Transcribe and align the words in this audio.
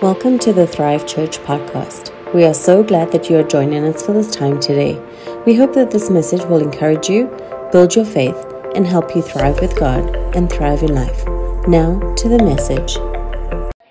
Welcome 0.00 0.38
to 0.40 0.52
the 0.52 0.64
Thrive 0.64 1.08
Church 1.08 1.38
podcast. 1.40 2.32
We 2.32 2.44
are 2.44 2.54
so 2.54 2.84
glad 2.84 3.10
that 3.10 3.28
you 3.28 3.36
are 3.36 3.42
joining 3.42 3.84
us 3.84 4.06
for 4.06 4.12
this 4.12 4.30
time 4.30 4.60
today. 4.60 4.96
We 5.44 5.56
hope 5.56 5.74
that 5.74 5.90
this 5.90 6.08
message 6.08 6.44
will 6.44 6.62
encourage 6.62 7.08
you, 7.08 7.26
build 7.72 7.96
your 7.96 8.04
faith, 8.04 8.36
and 8.76 8.86
help 8.86 9.16
you 9.16 9.22
thrive 9.22 9.60
with 9.60 9.76
God 9.76 10.14
and 10.36 10.48
thrive 10.48 10.84
in 10.84 10.94
life. 10.94 11.26
Now 11.66 11.98
to 12.14 12.28
the 12.28 12.38
message. 12.38 12.96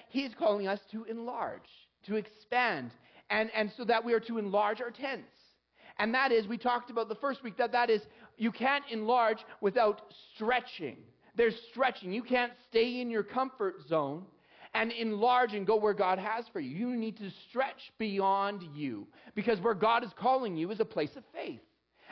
He's 0.08 0.34
calling 0.34 0.70
us 0.70 0.80
to 0.92 1.04
enlarge, 1.04 1.68
to 2.06 2.16
expand, 2.16 2.92
and, 3.30 3.52
and 3.54 3.70
so 3.76 3.84
that 3.84 4.02
we 4.02 4.14
are 4.14 4.22
to 4.22 4.38
enlarge 4.38 4.80
our 4.80 4.92
tents. 4.92 5.28
And 6.00 6.14
that 6.14 6.32
is, 6.32 6.48
we 6.48 6.58
talked 6.58 6.90
about 6.90 7.10
the 7.10 7.16
first 7.16 7.44
week, 7.44 7.58
that 7.58 7.74
that 7.74 7.90
is, 7.90 8.04
you 8.38 8.54
can't 8.54 8.86
enlarge 8.90 9.40
without 9.60 10.14
stretching. 10.34 11.00
There's 11.36 11.56
stretching. 11.70 12.14
You 12.14 12.24
can't 12.24 12.54
stay 12.70 13.02
in 13.02 13.10
your 13.10 13.24
comfort 13.24 13.86
zone 13.90 14.24
and 14.78 14.92
enlarge 14.92 15.54
and 15.54 15.66
go 15.66 15.76
where 15.76 15.96
God 15.96 16.20
has 16.20 16.46
for 16.54 16.60
you. 16.60 16.70
You 16.70 16.96
need 16.96 17.18
to 17.18 17.32
stretch 17.50 17.92
beyond 17.98 18.64
you 18.76 19.08
because 19.34 19.60
where 19.60 19.74
God 19.74 20.04
is 20.04 20.12
calling 20.16 20.56
you 20.56 20.70
is 20.70 20.80
a 20.80 20.86
place 20.86 21.16
of 21.16 21.24
faith. 21.34 21.62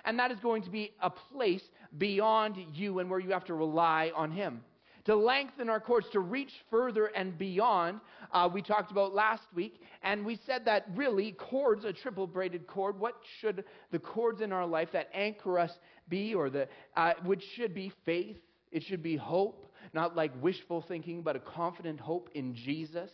And 0.04 0.18
that 0.18 0.32
is 0.32 0.40
going 0.40 0.64
to 0.64 0.72
be 0.72 0.92
a 1.00 1.12
place 1.12 1.62
beyond 2.00 2.58
you 2.74 3.00
and 3.00 3.10
where 3.10 3.20
you 3.20 3.30
have 3.30 3.46
to 3.46 3.54
rely 3.54 4.12
on 4.16 4.32
Him. 4.32 4.62
To 5.06 5.16
lengthen 5.16 5.70
our 5.70 5.80
cords, 5.80 6.08
to 6.14 6.20
reach 6.20 6.52
further 6.72 7.06
and 7.06 7.38
beyond, 7.38 8.00
uh, 8.32 8.50
we 8.52 8.64
talked 8.64 8.90
about 8.90 9.14
last 9.14 9.44
week, 9.54 9.80
and 10.02 10.26
we 10.26 10.40
said 10.48 10.66
that 10.66 10.88
really 10.96 11.34
cords, 11.34 11.86
a 11.86 11.94
triple 11.94 12.26
braided 12.26 12.66
cord, 12.66 13.00
what 13.00 13.14
should 13.40 13.64
the 13.92 14.00
cords 14.00 14.42
in 14.42 14.52
our 14.52 14.66
life 14.66 14.90
that 14.94 15.10
anchor 15.14 15.60
us 15.60 15.72
be, 16.10 16.34
or 16.34 16.50
the, 16.50 16.68
uh, 16.98 17.14
which 17.24 17.44
should 17.56 17.76
be 17.76 17.92
faith, 18.04 18.38
it 18.72 18.82
should 18.82 19.04
be 19.04 19.16
hope, 19.16 19.65
not 19.96 20.16
like 20.16 20.32
wishful 20.42 20.84
thinking, 20.88 21.24
but 21.24 21.36
a 21.36 21.40
confident 21.40 22.00
hope 22.00 22.30
in 22.36 22.54
Jesus 22.54 23.10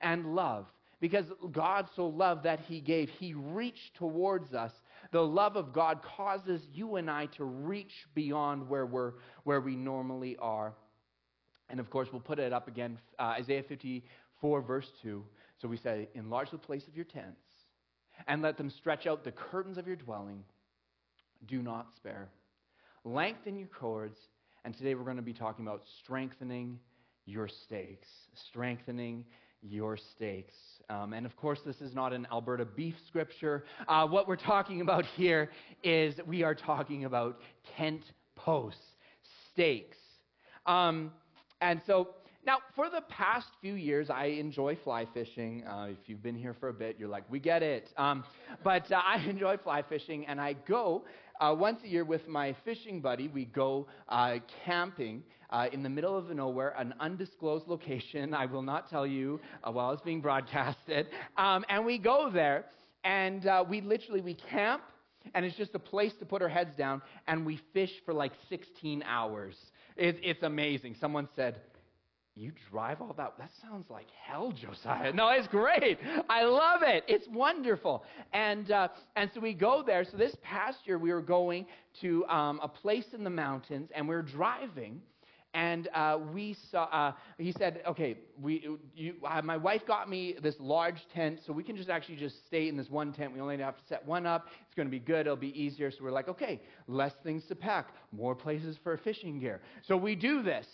and 0.00 0.36
love. 0.36 0.66
Because 1.00 1.26
God 1.50 1.88
so 1.96 2.06
loved 2.06 2.44
that 2.44 2.60
He 2.60 2.80
gave, 2.80 3.08
He 3.08 3.34
reached 3.34 3.96
towards 3.96 4.54
us. 4.54 4.72
The 5.12 5.20
love 5.20 5.56
of 5.56 5.72
God 5.72 6.00
causes 6.16 6.62
you 6.72 6.96
and 6.96 7.10
I 7.10 7.26
to 7.36 7.44
reach 7.44 7.92
beyond 8.14 8.68
where, 8.68 8.86
we're, 8.86 9.12
where 9.44 9.60
we 9.60 9.76
normally 9.76 10.36
are. 10.40 10.74
And 11.68 11.80
of 11.80 11.90
course, 11.90 12.08
we'll 12.12 12.20
put 12.20 12.38
it 12.38 12.52
up 12.52 12.68
again 12.68 12.98
uh, 13.18 13.34
Isaiah 13.40 13.64
54, 13.68 14.62
verse 14.62 14.86
2. 15.02 15.24
So 15.60 15.68
we 15.68 15.76
say, 15.76 16.08
Enlarge 16.14 16.50
the 16.50 16.58
place 16.58 16.86
of 16.86 16.94
your 16.94 17.04
tents, 17.04 17.40
and 18.28 18.42
let 18.42 18.56
them 18.56 18.70
stretch 18.70 19.06
out 19.06 19.24
the 19.24 19.32
curtains 19.32 19.78
of 19.78 19.86
your 19.86 19.96
dwelling. 19.96 20.44
Do 21.46 21.62
not 21.62 21.88
spare. 21.96 22.28
Lengthen 23.04 23.56
your 23.56 23.68
cords 23.68 24.18
and 24.66 24.76
today 24.76 24.96
we're 24.96 25.04
going 25.04 25.16
to 25.16 25.22
be 25.22 25.32
talking 25.32 25.64
about 25.64 25.82
strengthening 26.02 26.80
your 27.24 27.46
stakes. 27.46 28.08
Strengthening 28.48 29.24
your 29.62 29.96
stakes. 29.96 30.56
Um, 30.90 31.12
and 31.12 31.24
of 31.24 31.36
course, 31.36 31.60
this 31.64 31.80
is 31.80 31.94
not 31.94 32.12
an 32.12 32.26
Alberta 32.32 32.64
beef 32.64 32.96
scripture. 33.06 33.64
Uh, 33.86 34.08
what 34.08 34.26
we're 34.26 34.34
talking 34.34 34.80
about 34.80 35.04
here 35.04 35.52
is 35.84 36.16
we 36.26 36.42
are 36.42 36.54
talking 36.54 37.04
about 37.04 37.38
tent 37.76 38.02
posts, 38.34 38.80
stakes. 39.52 39.98
Um, 40.66 41.12
and 41.60 41.80
so, 41.86 42.08
now, 42.44 42.58
for 42.74 42.90
the 42.90 43.02
past 43.08 43.46
few 43.60 43.74
years, 43.74 44.10
I 44.10 44.26
enjoy 44.26 44.76
fly 44.82 45.06
fishing. 45.14 45.64
Uh, 45.64 45.88
if 45.90 46.08
you've 46.08 46.22
been 46.22 46.36
here 46.36 46.54
for 46.58 46.70
a 46.70 46.74
bit, 46.74 46.96
you're 46.98 47.08
like, 47.08 47.24
we 47.30 47.38
get 47.38 47.62
it. 47.62 47.92
Um, 47.96 48.24
but 48.64 48.90
uh, 48.90 49.00
I 49.04 49.18
enjoy 49.28 49.58
fly 49.58 49.82
fishing, 49.82 50.26
and 50.26 50.40
I 50.40 50.54
go 50.54 51.04
uh, 51.40 51.54
once 51.56 51.80
a 51.84 51.88
year 51.88 52.04
with 52.04 52.26
my 52.28 52.54
fishing 52.64 53.00
buddy, 53.00 53.28
we 53.28 53.44
go 53.46 53.86
uh, 54.08 54.36
camping 54.64 55.22
uh, 55.50 55.66
in 55.72 55.82
the 55.82 55.88
middle 55.88 56.16
of 56.16 56.28
nowhere, 56.30 56.74
an 56.78 56.94
undisclosed 57.00 57.66
location. 57.68 58.34
I 58.34 58.46
will 58.46 58.62
not 58.62 58.88
tell 58.90 59.06
you 59.06 59.40
uh, 59.64 59.70
while 59.70 59.92
it's 59.92 60.02
being 60.02 60.20
broadcasted. 60.20 61.08
Um, 61.36 61.64
and 61.68 61.84
we 61.84 61.98
go 61.98 62.30
there, 62.30 62.66
and 63.04 63.46
uh, 63.46 63.64
we 63.68 63.80
literally 63.80 64.20
we 64.20 64.34
camp, 64.34 64.82
and 65.34 65.44
it's 65.44 65.56
just 65.56 65.74
a 65.74 65.78
place 65.78 66.12
to 66.20 66.24
put 66.24 66.42
our 66.42 66.48
heads 66.48 66.76
down, 66.76 67.02
and 67.26 67.44
we 67.44 67.60
fish 67.72 67.92
for 68.04 68.14
like 68.14 68.32
16 68.48 69.02
hours. 69.04 69.56
It, 69.96 70.18
it's 70.22 70.42
amazing. 70.42 70.96
Someone 71.00 71.28
said, 71.34 71.60
you 72.36 72.52
drive 72.70 73.00
all 73.00 73.14
that? 73.16 73.34
That 73.38 73.50
sounds 73.62 73.86
like 73.88 74.06
hell, 74.26 74.52
Josiah. 74.52 75.12
No, 75.12 75.30
it's 75.30 75.48
great. 75.48 75.98
I 76.28 76.44
love 76.44 76.82
it. 76.82 77.02
It's 77.08 77.26
wonderful. 77.28 78.04
And, 78.34 78.70
uh, 78.70 78.88
and 79.16 79.30
so 79.32 79.40
we 79.40 79.54
go 79.54 79.82
there. 79.84 80.04
So 80.04 80.18
this 80.18 80.36
past 80.42 80.78
year, 80.84 80.98
we 80.98 81.12
were 81.12 81.22
going 81.22 81.64
to 82.02 82.26
um, 82.26 82.60
a 82.62 82.68
place 82.68 83.06
in 83.14 83.24
the 83.24 83.30
mountains, 83.30 83.88
and 83.94 84.06
we 84.06 84.14
are 84.14 84.22
driving. 84.22 85.00
And 85.54 85.88
uh, 85.94 86.18
we 86.34 86.54
saw, 86.70 86.84
uh, 86.84 87.12
he 87.38 87.52
said, 87.52 87.80
okay, 87.88 88.18
we, 88.38 88.68
you, 88.94 89.14
my 89.42 89.56
wife 89.56 89.86
got 89.86 90.06
me 90.10 90.36
this 90.42 90.56
large 90.60 91.00
tent, 91.14 91.40
so 91.46 91.54
we 91.54 91.62
can 91.62 91.74
just 91.74 91.88
actually 91.88 92.16
just 92.16 92.46
stay 92.46 92.68
in 92.68 92.76
this 92.76 92.90
one 92.90 93.14
tent. 93.14 93.32
We 93.32 93.40
only 93.40 93.56
have 93.56 93.78
to 93.78 93.82
set 93.88 94.06
one 94.06 94.26
up. 94.26 94.48
It's 94.66 94.74
going 94.74 94.86
to 94.86 94.92
be 94.92 94.98
good. 94.98 95.20
It'll 95.20 95.36
be 95.36 95.58
easier. 95.58 95.90
So 95.90 95.98
we're 96.02 96.10
like, 96.10 96.28
okay, 96.28 96.60
less 96.86 97.12
things 97.24 97.44
to 97.46 97.54
pack, 97.54 97.88
more 98.12 98.34
places 98.34 98.76
for 98.84 98.98
fishing 98.98 99.40
gear. 99.40 99.62
So 99.88 99.96
we 99.96 100.14
do 100.14 100.42
this. 100.42 100.66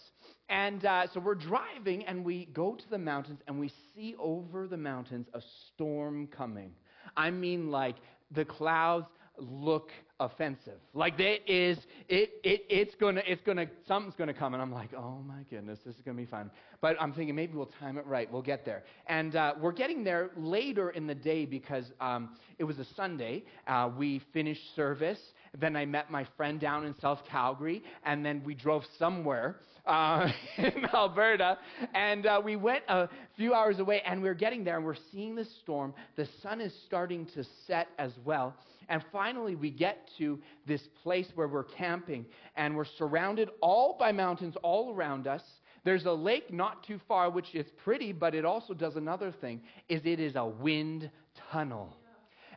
And 0.53 0.85
uh, 0.85 1.07
so 1.15 1.19
we're 1.19 1.35
driving 1.35 2.05
and 2.05 2.23
we 2.23 2.45
go 2.53 2.75
to 2.75 2.91
the 2.91 2.99
mountains 2.99 3.41
and 3.49 3.59
we 3.59 3.73
see 3.95 4.15
over 4.19 4.67
the 4.69 4.77
mountains 4.77 5.27
a 5.33 5.41
storm 5.67 6.27
coming. 6.27 6.73
I 7.17 7.31
mean, 7.31 7.71
like 7.71 7.97
the 8.31 8.45
clouds 8.45 9.07
look 9.39 9.89
offensive. 10.21 10.79
Like 10.93 11.19
it 11.19 11.43
is, 11.47 11.79
it, 12.07 12.33
it, 12.45 12.67
it's 12.69 12.95
gonna, 12.97 13.23
it's 13.27 13.41
gonna, 13.41 13.67
something's 13.89 14.15
gonna 14.15 14.35
come, 14.35 14.53
and 14.53 14.63
I'm 14.63 14.71
like, 14.71 14.93
oh 14.95 15.21
my 15.27 15.43
goodness, 15.49 15.79
this 15.87 15.97
is 15.97 16.03
gonna 16.03 16.19
be 16.19 16.27
fun. 16.27 16.51
But 16.83 17.01
I'm 17.01 17.15
thinking 17.15 17.35
maybe 17.35 17.57
we'll 17.57 17.71
time 17.81 17.97
it 17.97 18.07
right. 18.07 18.31
We'll 18.31 18.43
get 18.43 18.67
there, 18.67 18.85
and 19.07 19.35
uh, 19.35 19.55
we're 19.59 19.73
getting 19.73 20.05
there 20.05 20.33
later 20.37 20.91
in 20.91 21.07
the 21.07 21.15
day 21.15 21.47
because 21.47 21.87
um, 21.99 22.37
it 22.59 22.65
was 22.65 22.79
a 22.79 22.85
Sunday. 22.95 23.45
Uh, 23.67 23.91
we 23.97 24.21
finished 24.35 24.77
service. 24.77 25.19
Then 25.59 25.77
I 25.77 25.87
met 25.87 26.11
my 26.11 26.27
friend 26.37 26.61
down 26.61 26.85
in 26.85 26.95
South 27.01 27.23
Calgary, 27.29 27.83
and 28.05 28.25
then 28.25 28.43
we 28.45 28.55
drove 28.55 28.85
somewhere 28.99 29.57
uh, 29.87 30.29
in 30.59 30.85
Alberta. 30.93 31.59
And 31.95 32.27
uh, 32.27 32.41
we 32.43 32.57
went 32.57 32.85
a 32.89 33.09
few 33.37 33.55
hours 33.55 33.79
away, 33.79 34.03
and 34.07 34.23
we 34.23 34.29
are 34.29 34.35
getting 34.35 34.65
there, 34.65 34.77
and 34.77 34.85
we're 34.85 34.97
seeing 35.11 35.35
the 35.35 35.47
storm. 35.63 35.95
The 36.17 36.29
sun 36.43 36.61
is 36.61 36.73
starting 36.87 37.27
to 37.35 37.45
set 37.67 37.89
as 37.99 38.13
well. 38.25 38.55
And 38.89 39.05
finally, 39.13 39.55
we 39.55 39.71
get 39.71 40.09
to 40.19 40.39
this 40.67 40.83
place 41.03 41.29
where 41.35 41.49
we're 41.49 41.65
camping, 41.65 42.27
and 42.57 42.77
we're 42.77 42.85
surrounded 42.85 43.51
all 43.61 43.97
by 43.99 44.13
mountains 44.13 44.55
all 44.63 44.95
around 44.95 45.27
us. 45.27 45.43
There's 45.85 46.05
a 46.05 46.13
lake 46.13 46.53
not 46.53 46.87
too 46.87 47.01
far, 47.09 47.31
which 47.31 47.55
is 47.55 47.67
pretty, 47.83 48.13
but 48.13 48.35
it 48.35 48.45
also 48.45 48.75
does 48.75 48.97
another 48.97 49.33
thing, 49.33 49.63
is 49.89 50.03
it 50.05 50.21
is 50.21 50.37
a 50.37 50.47
wind 50.47 51.11
tunnel. 51.51 51.97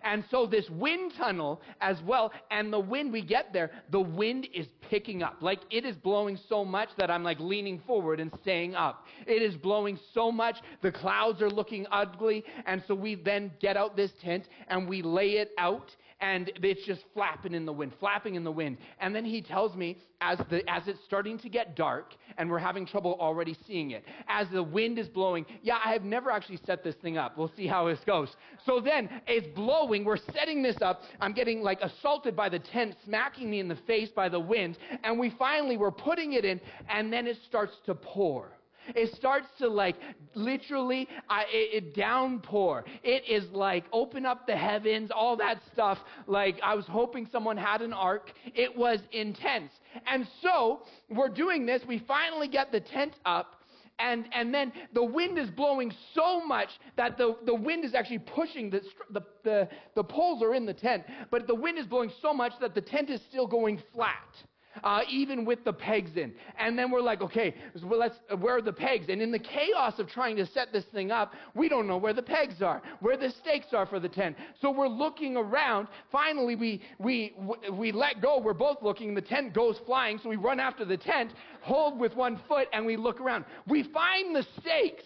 And 0.06 0.24
so 0.30 0.46
this 0.46 0.70
wind 0.70 1.14
tunnel 1.18 1.62
as 1.82 1.98
well, 2.04 2.32
and 2.52 2.72
the 2.72 2.80
wind 2.80 3.12
we 3.12 3.24
get 3.24 3.52
there, 3.52 3.72
the 3.90 4.00
wind 4.00 4.48
is 4.54 4.68
picking 4.90 5.24
up. 5.24 5.38
Like 5.42 5.62
it 5.72 5.84
is 5.84 5.96
blowing 5.98 6.38
so 6.48 6.64
much 6.64 6.90
that 6.98 7.10
I'm 7.10 7.24
like 7.24 7.40
leaning 7.40 7.82
forward 7.88 8.20
and 8.20 8.32
staying 8.42 8.76
up. 8.76 9.06
It 9.26 9.42
is 9.42 9.56
blowing 9.56 10.00
so 10.14 10.32
much, 10.32 10.58
the 10.82 10.92
clouds 10.92 11.42
are 11.42 11.50
looking 11.50 11.88
ugly. 11.92 12.46
And 12.68 12.84
so 12.88 12.94
we 12.94 13.16
then 13.16 13.52
get 13.60 13.76
out 13.76 13.96
this 13.98 14.12
tent 14.22 14.48
and 14.68 14.88
we 14.88 15.02
lay 15.02 15.32
it 15.38 15.52
out 15.58 15.92
and 16.22 16.52
it's 16.56 16.86
just 16.86 17.04
flapping 17.14 17.54
in 17.54 17.66
the 17.66 17.74
wind, 17.74 17.92
flapping 18.00 18.36
in 18.36 18.44
the 18.44 18.52
wind. 18.52 18.78
And 19.00 19.14
then 19.14 19.26
he 19.26 19.42
tells 19.42 19.76
me 19.76 19.98
as, 20.22 20.40
the, 20.50 20.68
as 20.70 20.88
it's 20.88 21.00
starting 21.06 21.38
to 21.40 21.50
get 21.50 21.76
dark, 21.76 22.14
and 22.38 22.50
we're 22.50 22.60
having 22.60 22.86
trouble 22.86 23.18
already 23.20 23.56
seeing 23.68 23.92
it, 23.92 24.04
as 24.28 24.48
the 24.52 24.64
wind 24.64 24.98
is 24.98 25.08
blowing, 25.08 25.46
yeah, 25.62 25.78
I 25.84 25.92
have 25.92 26.04
never 26.04 26.32
actually 26.32 26.60
set 26.66 26.84
this 26.84 26.96
thing 26.96 27.18
up. 27.18 27.38
We'll 27.38 27.52
see 27.56 27.68
how 27.68 27.88
this 27.88 28.00
goes. 28.06 28.30
So 28.66 28.80
then 28.80 29.10
it's 29.28 29.48
blowing, 29.56 30.06
we're 30.06 30.18
setting 30.34 30.64
this 30.64 30.78
up. 30.82 31.02
I'm 31.20 31.34
getting 31.34 31.62
like 31.62 31.82
assaulted 31.82 32.36
by 32.36 32.50
the 32.50 32.60
tent, 32.60 32.96
smacking 33.06 33.50
me 33.50 33.60
in 33.60 33.68
the 33.68 33.78
face 33.88 34.10
by 34.16 34.30
the 34.30 34.40
wind, 34.40 34.78
and 35.04 35.20
we 35.20 35.32
finally, 35.38 35.78
we're 35.78 35.92
putting 35.92 36.34
it 36.34 36.46
in, 36.46 36.62
and 36.90 37.12
then 37.12 37.28
it 37.28 37.38
starts 37.48 37.74
to 37.86 37.94
pour. 37.94 38.55
It 38.90 39.16
starts 39.16 39.48
to 39.60 39.68
like 39.68 39.96
literally 40.34 41.08
I, 41.30 41.44
it, 41.52 41.84
it 41.84 41.96
downpour. 41.96 42.86
It 43.04 43.24
is 43.30 43.50
like 43.52 43.86
open 43.92 44.26
up 44.26 44.48
the 44.48 44.56
heavens, 44.56 45.12
all 45.14 45.38
that 45.38 45.62
stuff. 45.74 45.98
Like 46.28 46.60
I 46.64 46.76
was 46.76 46.86
hoping 46.86 47.28
someone 47.32 47.58
had 47.58 47.82
an 47.82 47.94
ark. 47.94 48.32
It 48.54 48.76
was 48.76 49.00
intense. 49.12 49.72
And 50.08 50.28
so 50.42 50.82
we're 51.10 51.30
doing 51.30 51.66
this. 51.66 51.82
We 51.88 52.04
finally 52.08 52.48
get 52.48 52.72
the 52.72 52.82
tent 52.82 53.14
up. 53.26 53.56
And, 53.98 54.26
and 54.34 54.54
then 54.54 54.74
the 54.94 55.04
wind 55.04 55.38
is 55.38 55.50
blowing 55.50 55.94
so 56.14 56.46
much 56.46 56.68
that 56.98 57.18
the, 57.18 57.38
the 57.46 57.56
wind 57.56 57.86
is 57.86 57.96
actually 57.96 58.20
pushing 58.20 58.70
the, 58.70 58.82
the, 59.12 59.22
the, 59.46 59.70
the 59.96 60.04
poles 60.04 60.44
are 60.44 60.54
in 60.54 60.66
the 60.66 60.74
tent, 60.74 61.04
but 61.32 61.48
the 61.48 61.56
wind 61.56 61.78
is 61.78 61.86
blowing 61.86 62.12
so 62.22 62.34
much 62.34 62.52
that 62.60 62.76
the 62.76 62.82
tent 62.82 63.10
is 63.10 63.22
still 63.30 63.48
going 63.48 63.82
flat 63.94 64.36
uh, 64.84 65.02
even 65.10 65.46
with 65.46 65.64
the 65.64 65.74
pegs 65.74 66.12
in. 66.16 66.34
And 66.60 66.78
then 66.78 66.92
we're 66.92 67.02
like, 67.02 67.22
okay, 67.22 67.56
well, 67.84 68.00
let's, 68.00 68.16
where 68.40 68.58
are 68.58 68.62
the 68.62 68.74
pegs? 68.74 69.06
And 69.10 69.22
in 69.22 69.32
the 69.32 69.40
chaos 69.40 70.00
of 70.00 70.08
trying 70.08 70.36
to 70.38 70.46
set 70.48 70.72
this 70.72 70.86
thing 70.94 71.12
up, 71.12 71.34
we 71.54 71.70
don't 71.70 71.88
know 71.88 71.98
where 71.98 72.14
the 72.14 72.22
pegs 72.22 72.62
are, 72.62 72.82
where 73.00 73.18
the 73.18 73.32
stakes 73.42 73.68
are 73.74 73.86
for 73.86 74.00
the 74.00 74.10
tent. 74.10 74.36
So 74.62 74.72
we're 74.72 74.88
looking 74.88 75.38
around. 75.38 75.88
Finally, 76.12 76.56
we, 76.56 76.82
we, 77.00 77.34
we 77.72 77.92
let 77.92 78.22
go. 78.22 78.40
We're 78.40 78.54
both 78.54 78.78
looking. 78.82 79.16
The 79.16 79.22
tent 79.22 79.54
goes 79.54 79.78
flying. 79.86 80.20
So 80.22 80.30
we 80.30 80.36
run 80.36 80.60
after 80.60 80.86
the 80.86 80.98
tent, 80.98 81.34
hold 81.62 82.00
with 82.00 82.16
one 82.16 82.40
foot, 82.48 82.68
and 82.74 82.86
we 82.86 82.98
look 82.98 83.22
around. 83.22 83.46
We 83.68 83.84
find 83.84 84.36
the 84.36 84.46
stakes. 84.60 85.04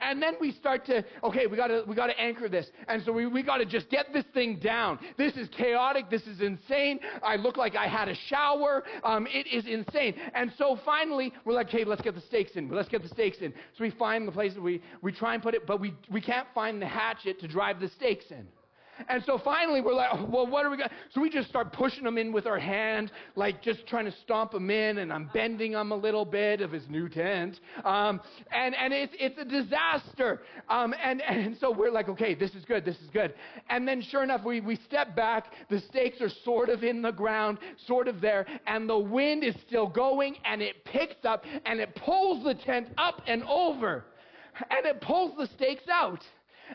And 0.00 0.22
then 0.22 0.34
we 0.40 0.52
start 0.52 0.84
to, 0.86 1.04
okay, 1.22 1.46
we 1.46 1.56
gotta, 1.56 1.84
we 1.86 1.94
gotta 1.94 2.18
anchor 2.18 2.48
this. 2.48 2.66
And 2.88 3.02
so 3.04 3.12
we, 3.12 3.26
we 3.26 3.42
gotta 3.42 3.64
just 3.64 3.88
get 3.90 4.12
this 4.12 4.24
thing 4.34 4.58
down. 4.58 4.98
This 5.16 5.34
is 5.36 5.48
chaotic. 5.48 6.10
This 6.10 6.22
is 6.22 6.40
insane. 6.40 7.00
I 7.22 7.36
look 7.36 7.56
like 7.56 7.76
I 7.76 7.86
had 7.86 8.08
a 8.08 8.14
shower. 8.28 8.84
Um, 9.02 9.26
it 9.30 9.46
is 9.46 9.66
insane. 9.66 10.14
And 10.34 10.52
so 10.58 10.78
finally, 10.84 11.32
we're 11.44 11.54
like, 11.54 11.68
okay, 11.68 11.84
let's 11.84 12.02
get 12.02 12.14
the 12.14 12.20
stakes 12.22 12.52
in. 12.56 12.68
Let's 12.68 12.88
get 12.88 13.02
the 13.02 13.08
stakes 13.08 13.38
in. 13.38 13.52
So 13.76 13.84
we 13.84 13.90
find 13.90 14.26
the 14.26 14.32
place 14.32 14.54
that 14.54 14.62
we, 14.62 14.82
we 15.02 15.12
try 15.12 15.34
and 15.34 15.42
put 15.42 15.54
it, 15.54 15.66
but 15.66 15.80
we, 15.80 15.94
we 16.10 16.20
can't 16.20 16.48
find 16.54 16.80
the 16.80 16.86
hatchet 16.86 17.40
to 17.40 17.48
drive 17.48 17.80
the 17.80 17.88
stakes 17.88 18.26
in. 18.30 18.46
And 19.08 19.22
so 19.24 19.38
finally, 19.38 19.80
we're 19.80 19.94
like, 19.94 20.10
oh, 20.12 20.24
well, 20.30 20.46
what 20.46 20.64
are 20.64 20.70
we 20.70 20.76
going 20.76 20.88
to 20.88 20.94
So 21.12 21.20
we 21.20 21.30
just 21.30 21.48
start 21.48 21.72
pushing 21.72 22.06
him 22.06 22.18
in 22.18 22.32
with 22.32 22.46
our 22.46 22.58
hand, 22.58 23.10
like 23.36 23.62
just 23.62 23.86
trying 23.86 24.04
to 24.04 24.14
stomp 24.22 24.54
him 24.54 24.70
in, 24.70 24.98
and 24.98 25.12
I'm 25.12 25.30
bending 25.34 25.72
him 25.72 25.92
a 25.92 25.96
little 25.96 26.24
bit 26.24 26.60
of 26.60 26.70
his 26.72 26.88
new 26.88 27.08
tent. 27.08 27.60
Um, 27.84 28.20
and 28.52 28.74
and 28.74 28.92
it's, 28.92 29.14
it's 29.18 29.38
a 29.38 29.44
disaster. 29.44 30.42
Um, 30.68 30.94
and, 31.02 31.22
and 31.22 31.56
so 31.58 31.70
we're 31.70 31.90
like, 31.90 32.08
okay, 32.08 32.34
this 32.34 32.54
is 32.54 32.64
good, 32.64 32.84
this 32.84 32.96
is 32.96 33.10
good. 33.12 33.34
And 33.68 33.86
then 33.86 34.02
sure 34.02 34.22
enough, 34.22 34.44
we, 34.44 34.60
we 34.60 34.76
step 34.76 35.16
back. 35.16 35.52
The 35.70 35.80
stakes 35.80 36.20
are 36.20 36.30
sort 36.44 36.68
of 36.68 36.84
in 36.84 37.02
the 37.02 37.12
ground, 37.12 37.58
sort 37.86 38.08
of 38.08 38.20
there, 38.20 38.46
and 38.66 38.88
the 38.88 38.98
wind 38.98 39.44
is 39.44 39.54
still 39.66 39.88
going, 39.88 40.36
and 40.44 40.62
it 40.62 40.84
picks 40.84 41.24
up, 41.24 41.44
and 41.66 41.80
it 41.80 41.94
pulls 41.96 42.44
the 42.44 42.54
tent 42.54 42.88
up 42.98 43.22
and 43.26 43.42
over, 43.44 44.04
and 44.70 44.86
it 44.86 45.00
pulls 45.00 45.36
the 45.36 45.46
stakes 45.54 45.88
out. 45.90 46.20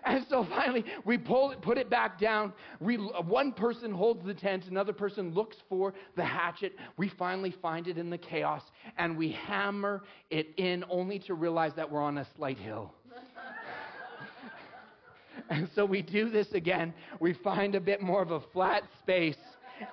And 0.06 0.26
so 0.30 0.46
finally, 0.46 0.86
we 1.06 1.18
pull 1.18 1.52
it, 1.52 1.62
put 1.62 1.78
it 1.78 1.90
back 1.90 2.20
down. 2.20 2.54
We, 2.80 2.96
one 2.96 3.52
person 3.52 3.92
holds 3.92 4.26
the 4.26 4.34
tent, 4.34 4.68
another 4.68 4.94
person 4.94 5.34
looks 5.34 5.58
for 5.68 5.94
the 6.16 6.24
hatchet. 6.24 6.74
We 6.98 7.10
finally 7.10 7.54
find 7.62 7.88
it 7.88 7.98
in 7.98 8.10
the 8.10 8.18
chaos, 8.18 8.64
and 8.98 9.18
we 9.18 9.32
hammer 9.32 10.04
it 10.30 10.54
in, 10.58 10.86
only 10.90 11.20
to 11.20 11.34
realize 11.34 11.74
that 11.76 11.90
we're 11.90 12.02
on 12.02 12.20
a 12.20 12.28
slight 12.36 12.58
hill. 12.58 12.94
and 15.50 15.70
so 15.76 15.86
we 15.86 16.02
do 16.02 16.30
this 16.30 16.52
again. 16.54 16.94
We 17.20 17.34
find 17.34 17.76
a 17.76 17.82
bit 17.82 18.02
more 18.02 18.22
of 18.22 18.32
a 18.32 18.40
flat 18.40 18.84
space 19.00 19.38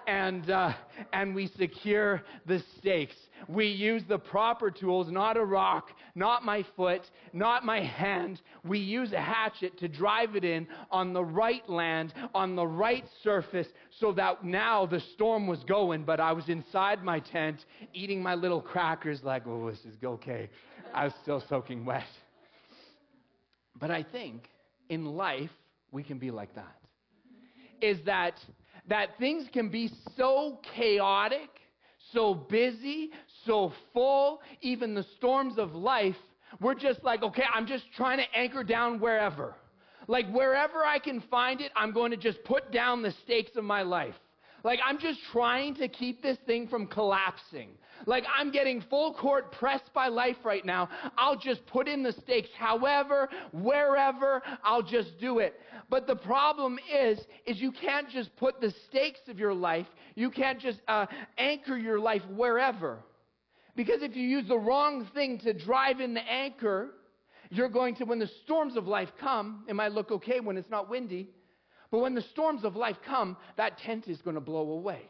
and, 0.07 0.51
uh, 0.51 0.73
and 1.13 1.35
we 1.35 1.49
secure 1.59 2.23
the 2.47 2.63
stakes. 2.79 3.17
We 3.49 3.67
use 3.67 4.03
the 4.09 4.19
proper 4.19 4.71
tools, 4.71 5.11
not 5.11 5.37
a 5.37 5.45
rock, 5.45 5.91
not 6.15 6.45
my 6.45 6.65
foot, 6.77 7.03
not 7.33 7.65
my 7.65 7.81
hand. 7.81 8.41
We 8.65 8.79
use 8.79 9.13
a 9.13 9.21
hatchet 9.21 9.79
to 9.79 9.89
drive 9.89 10.37
it 10.37 10.45
in 10.45 10.67
on 10.91 11.13
the 11.13 11.25
right 11.25 11.69
land, 11.69 12.15
on 12.35 12.57
the 12.57 12.67
right 12.67 13.05
surface, 13.23 13.69
so 13.99 14.13
that 14.13 14.45
now 14.45 14.87
the 14.87 15.01
storm 15.15 15.47
was 15.47 15.63
going, 15.65 16.05
but 16.05 16.21
I 16.21 16.33
was 16.33 16.49
inside 16.49 17.03
my 17.03 17.21
tent 17.21 17.65
eating 17.93 18.23
my 18.23 18.35
little 18.35 18.61
crackers, 18.61 19.23
like, 19.23 19.47
oh, 19.47 19.71
this 19.71 19.85
is 19.85 19.97
okay. 20.03 20.49
I 20.95 21.05
was 21.05 21.15
still 21.23 21.43
soaking 21.49 21.85
wet. 21.85 22.05
But 23.79 23.91
I 23.91 24.03
think 24.03 24.49
in 24.89 25.05
life, 25.05 25.51
we 25.93 26.03
can 26.03 26.19
be 26.19 26.31
like 26.31 26.55
that. 26.55 26.77
Is 27.81 27.99
that 28.07 28.35
that 28.89 29.19
things 29.19 29.47
can 29.53 29.69
be 29.69 29.91
so 30.17 30.59
chaotic, 30.75 31.49
so 32.13 32.35
busy, 32.35 33.11
so 33.45 33.73
full, 33.93 34.41
even 34.61 34.95
the 34.95 35.05
storms 35.17 35.59
of 35.59 35.75
life, 35.75 36.17
we're 36.61 36.75
just 36.75 37.03
like, 37.03 37.23
okay, 37.23 37.45
I'm 37.53 37.67
just 37.67 37.85
trying 37.97 38.19
to 38.19 38.25
anchor 38.35 38.65
down 38.65 39.01
wherever. 39.01 39.55
Like 40.09 40.31
wherever 40.33 40.85
I 40.85 40.99
can 40.99 41.21
find 41.31 41.61
it, 41.61 41.73
I'm 41.75 41.93
going 41.93 42.13
to 42.13 42.17
just 42.17 42.43
put 42.45 42.71
down 42.71 43.03
the 43.03 43.13
stakes 43.25 43.57
of 43.57 43.65
my 43.65 43.83
life. 43.83 44.15
Like 44.67 44.81
I'm 44.85 44.99
just 44.99 45.21
trying 45.31 45.77
to 45.77 45.87
keep 45.87 46.23
this 46.23 46.39
thing 46.45 46.67
from 46.67 46.89
collapsing. 46.89 47.69
Like 48.05 48.25
I'm 48.37 48.51
getting 48.51 48.83
full 48.91 49.15
court 49.15 49.53
pressed 49.53 49.95
by 49.95 50.09
life 50.09 50.39
right 50.43 50.67
now. 50.67 50.89
I'll 51.17 51.39
just 51.39 51.65
put 51.67 51.87
in 51.87 52.03
the 52.03 52.11
stakes 52.11 52.49
however, 52.59 53.29
wherever, 53.53 54.43
I'll 54.65 54.83
just 54.83 55.21
do 55.21 55.39
it. 55.39 55.61
But 55.89 56.09
the 56.09 56.17
problem 56.17 56.81
is, 56.93 57.21
is 57.47 57.61
you 57.61 57.71
can't 57.71 58.11
just 58.11 58.35
put 58.35 58.61
the 58.61 58.75
stakes 58.89 59.21
of 59.29 59.39
your 59.39 59.55
life, 59.55 59.87
you 60.17 60.33
can't 60.33 60.61
just 60.61 60.81
uh, 60.89 61.07
anchor 61.39 61.79
your 61.79 62.01
life 62.01 62.23
wherever. 62.35 62.99
Because 63.77 64.03
if 64.03 64.17
you 64.17 64.27
use 64.27 64.49
the 64.49 64.59
wrong 64.59 65.09
thing 65.15 65.39
to 65.45 65.53
drive 65.53 66.01
in 66.01 66.13
the 66.13 66.29
anchor, 66.29 66.89
you're 67.51 67.69
going 67.69 67.95
to, 67.97 68.05
when 68.05 68.19
the 68.19 68.31
storms 68.43 68.77
of 68.77 68.89
life 68.89 69.11
come, 69.21 69.65
it 69.69 69.77
might 69.77 69.93
look 69.93 70.11
okay 70.11 70.41
when 70.41 70.57
it's 70.57 70.71
not 70.71 70.91
windy, 70.91 71.29
but 71.91 72.01
when 72.01 72.15
the 72.15 72.23
storms 72.23 72.65
of 72.65 72.77
life 72.77 72.97
come, 73.05 73.37
that 73.57 73.79
tent 73.79 74.09
is 74.09 74.21
going 74.23 74.35
to 74.35 74.41
blow 74.41 74.71
away. 74.71 75.03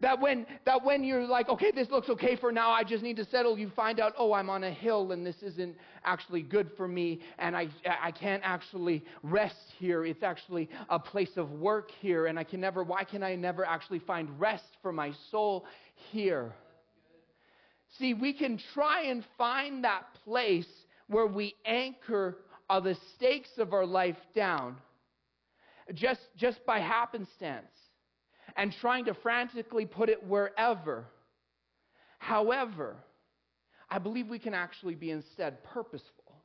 That 0.00 0.20
when, 0.20 0.46
that 0.64 0.84
when 0.84 1.02
you're 1.02 1.26
like, 1.26 1.48
okay, 1.48 1.72
this 1.74 1.90
looks 1.90 2.08
okay 2.08 2.36
for 2.36 2.52
now, 2.52 2.70
I 2.70 2.84
just 2.84 3.02
need 3.02 3.16
to 3.16 3.24
settle, 3.24 3.58
you 3.58 3.68
find 3.74 3.98
out, 3.98 4.14
oh, 4.16 4.32
I'm 4.32 4.48
on 4.48 4.62
a 4.62 4.70
hill 4.70 5.10
and 5.10 5.26
this 5.26 5.42
isn't 5.42 5.76
actually 6.04 6.42
good 6.42 6.70
for 6.76 6.86
me 6.86 7.20
and 7.38 7.56
I, 7.56 7.68
I 8.00 8.12
can't 8.12 8.42
actually 8.44 9.04
rest 9.24 9.56
here. 9.76 10.06
It's 10.06 10.22
actually 10.22 10.70
a 10.88 11.00
place 11.00 11.36
of 11.36 11.50
work 11.50 11.90
here 11.90 12.26
and 12.26 12.38
I 12.38 12.44
can 12.44 12.60
never, 12.60 12.84
why 12.84 13.02
can 13.02 13.24
I 13.24 13.34
never 13.34 13.64
actually 13.64 13.98
find 13.98 14.38
rest 14.38 14.68
for 14.82 14.92
my 14.92 15.12
soul 15.32 15.66
here? 16.12 16.52
See, 17.98 18.14
we 18.14 18.32
can 18.32 18.60
try 18.74 19.06
and 19.06 19.24
find 19.36 19.82
that 19.82 20.04
place 20.24 20.68
where 21.08 21.26
we 21.26 21.56
anchor 21.64 22.36
all 22.70 22.82
the 22.82 22.96
stakes 23.16 23.50
of 23.58 23.72
our 23.72 23.86
life 23.86 24.18
down 24.32 24.76
just, 25.94 26.20
just 26.36 26.64
by 26.66 26.80
happenstance 26.80 27.72
and 28.56 28.72
trying 28.80 29.04
to 29.06 29.14
frantically 29.14 29.86
put 29.86 30.08
it 30.08 30.26
wherever. 30.26 31.04
However, 32.18 32.96
I 33.90 33.98
believe 33.98 34.28
we 34.28 34.38
can 34.38 34.54
actually 34.54 34.94
be 34.94 35.10
instead 35.10 35.62
purposeful. 35.64 36.42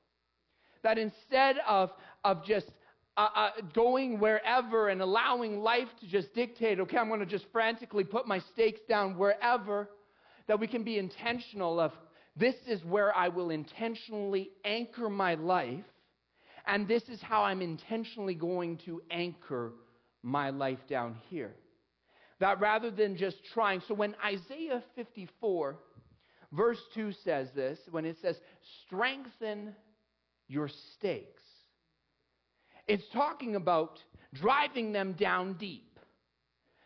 That 0.84 0.98
instead 0.98 1.58
of, 1.68 1.92
of 2.24 2.46
just 2.46 2.68
uh, 3.16 3.28
uh, 3.36 3.50
going 3.74 4.20
wherever 4.20 4.90
and 4.90 5.02
allowing 5.02 5.60
life 5.60 5.88
to 6.02 6.08
just 6.08 6.34
dictate, 6.34 6.80
okay, 6.80 6.98
I'm 6.98 7.08
going 7.08 7.20
to 7.20 7.26
just 7.26 7.46
frantically 7.52 8.04
put 8.04 8.28
my 8.28 8.40
stakes 8.54 8.82
down 8.88 9.18
wherever, 9.18 9.90
that 10.48 10.60
we 10.60 10.68
can 10.68 10.84
be 10.84 10.98
intentional 10.98 11.80
of 11.80 11.92
this 12.36 12.56
is 12.68 12.84
where 12.84 13.16
I 13.16 13.30
will 13.30 13.52
intentionally 13.52 14.50
anchor 14.66 15.10
my 15.10 15.36
life, 15.36 15.86
and 16.66 16.88
this 16.88 17.04
is 17.10 17.22
how 17.22 17.44
I'm 17.44 17.62
intentionally 17.62 18.36
going 18.36 18.78
to 18.86 19.02
anchor 19.12 19.74
my 20.22 20.50
life 20.50 20.80
down 20.88 21.18
here. 21.30 21.54
That 22.40 22.60
rather 22.60 22.90
than 22.90 23.18
just 23.18 23.38
trying, 23.54 23.82
so 23.88 23.94
when 23.94 24.16
Isaiah 24.26 24.84
54, 24.96 25.78
verse 26.52 26.80
2 26.96 27.12
says 27.24 27.50
this, 27.56 27.80
when 27.92 28.06
it 28.06 28.18
says, 28.22 28.38
strengthen 28.86 29.76
your 30.48 30.70
stakes, 30.96 31.44
it's 32.88 33.04
talking 33.14 33.56
about 33.56 34.00
driving 34.34 34.92
them 34.92 35.14
down 35.14 35.54
deep. 35.54 36.00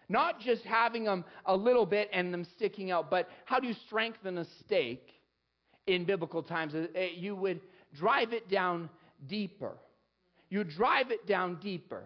Not 0.09 0.39
just 0.39 0.63
having 0.63 1.03
them 1.03 1.25
a 1.45 1.55
little 1.55 1.85
bit 1.85 2.09
and 2.13 2.33
them 2.33 2.45
sticking 2.55 2.91
out, 2.91 3.09
but 3.09 3.29
how 3.45 3.59
do 3.59 3.67
you 3.67 3.75
strengthen 3.85 4.37
a 4.37 4.45
stake 4.63 5.09
in 5.85 6.05
biblical 6.05 6.41
times? 6.41 6.73
Uh, 6.73 6.87
you 7.15 7.35
would 7.35 7.59
drive 7.93 8.31
it 8.31 8.49
down 8.49 8.89
deeper. 9.25 9.77
You 10.49 10.63
drive 10.63 11.11
it 11.11 11.27
down 11.27 11.59
deeper 11.61 12.03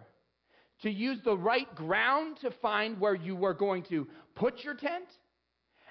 to 0.81 0.89
use 0.89 1.19
the 1.23 1.37
right 1.37 1.73
ground 1.75 2.37
to 2.41 2.51
find 2.61 2.99
where 2.99 3.13
you 3.15 3.35
were 3.35 3.53
going 3.53 3.83
to 3.83 4.07
put 4.35 4.63
your 4.63 4.73
tent, 4.73 5.05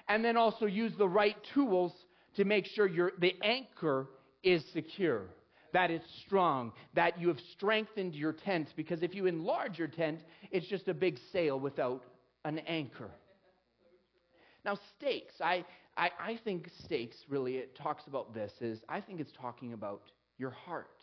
and 0.09 0.25
then 0.25 0.35
also 0.35 0.65
use 0.65 0.91
the 0.97 1.07
right 1.07 1.37
tools 1.53 1.93
to 2.35 2.43
make 2.43 2.65
sure 2.65 2.87
your, 2.87 3.11
the 3.19 3.33
anchor 3.43 4.07
is 4.43 4.63
secure, 4.73 5.27
that 5.71 5.91
it's 5.91 6.05
strong, 6.25 6.73
that 6.93 7.19
you 7.19 7.27
have 7.29 7.39
strengthened 7.53 8.15
your 8.15 8.33
tent. 8.33 8.67
Because 8.75 9.03
if 9.03 9.15
you 9.15 9.27
enlarge 9.27 9.77
your 9.77 9.87
tent, 9.87 10.19
it's 10.51 10.67
just 10.67 10.87
a 10.87 10.93
big 10.93 11.17
sail 11.31 11.59
without 11.59 12.03
an 12.43 12.59
anchor. 12.59 13.11
Now, 14.65 14.77
stakes, 14.97 15.35
I, 15.39 15.65
I, 15.95 16.09
I 16.19 16.39
think 16.43 16.69
stakes 16.83 17.15
really, 17.29 17.55
it 17.55 17.77
talks 17.77 18.03
about 18.07 18.33
this, 18.33 18.51
is 18.59 18.79
I 18.89 18.99
think 19.01 19.19
it's 19.19 19.31
talking 19.39 19.73
about 19.73 20.01
your 20.37 20.51
heart. 20.51 21.00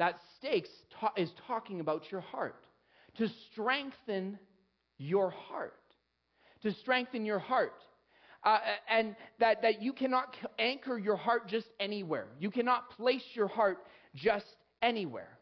That 0.00 0.18
stakes 0.38 0.70
ta- 0.98 1.12
is 1.14 1.30
talking 1.46 1.80
about 1.80 2.10
your 2.10 2.22
heart 2.22 2.64
to 3.18 3.28
strengthen 3.52 4.38
your 4.96 5.28
heart. 5.28 5.74
To 6.62 6.72
strengthen 6.72 7.26
your 7.26 7.38
heart. 7.38 7.84
Uh, 8.42 8.60
and 8.88 9.14
that, 9.40 9.60
that 9.60 9.82
you 9.82 9.92
cannot 9.92 10.34
anchor 10.58 10.98
your 10.98 11.16
heart 11.16 11.48
just 11.48 11.66
anywhere. 11.80 12.28
You 12.38 12.50
cannot 12.50 12.88
place 12.92 13.22
your 13.34 13.46
heart 13.46 13.84
just 14.14 14.46
anywhere. 14.80 15.36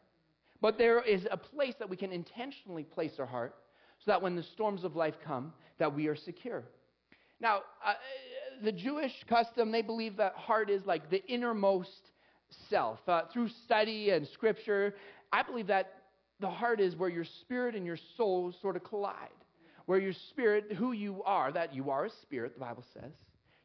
But 0.59 0.77
there 0.77 1.01
is 1.03 1.25
a 1.31 1.37
place 1.37 1.75
that 1.79 1.89
we 1.89 1.95
can 1.95 2.11
intentionally 2.11 2.83
place 2.83 3.13
our 3.17 3.25
heart 3.25 3.55
so 3.99 4.11
that 4.11 4.21
when 4.21 4.35
the 4.35 4.43
storms 4.43 4.83
of 4.83 4.93
life 4.93 5.15
come, 5.23 5.53
that 5.77 5.95
we 5.95 6.07
are 6.07 6.17
secure. 6.17 6.65
Now, 7.39 7.59
uh, 7.85 7.93
the 8.61 8.73
Jewish 8.73 9.13
custom, 9.29 9.71
they 9.71 9.83
believe 9.83 10.17
that 10.17 10.33
heart 10.33 10.69
is 10.69 10.85
like 10.85 11.09
the 11.09 11.25
innermost 11.31 12.08
self. 12.69 12.99
Uh, 13.07 13.23
through 13.31 13.49
study 13.65 14.11
and 14.11 14.27
scripture, 14.27 14.95
I 15.31 15.43
believe 15.43 15.67
that 15.67 15.93
the 16.39 16.49
heart 16.49 16.79
is 16.79 16.95
where 16.95 17.09
your 17.09 17.25
spirit 17.41 17.75
and 17.75 17.85
your 17.85 17.97
soul 18.17 18.53
sort 18.61 18.75
of 18.75 18.83
collide. 18.83 19.29
Where 19.85 19.99
your 19.99 20.13
spirit, 20.29 20.73
who 20.73 20.91
you 20.91 21.23
are, 21.23 21.51
that 21.51 21.73
you 21.73 21.89
are 21.89 22.05
a 22.05 22.09
spirit, 22.21 22.53
the 22.53 22.59
Bible 22.59 22.85
says. 22.93 23.11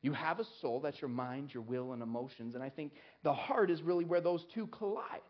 You 0.00 0.12
have 0.12 0.40
a 0.40 0.44
soul, 0.60 0.80
that's 0.80 1.00
your 1.00 1.08
mind, 1.08 1.52
your 1.52 1.62
will, 1.62 1.92
and 1.92 2.02
emotions. 2.02 2.54
And 2.54 2.64
I 2.64 2.68
think 2.70 2.92
the 3.22 3.32
heart 3.32 3.70
is 3.70 3.82
really 3.82 4.04
where 4.04 4.20
those 4.20 4.44
two 4.54 4.66
collide. 4.68 5.20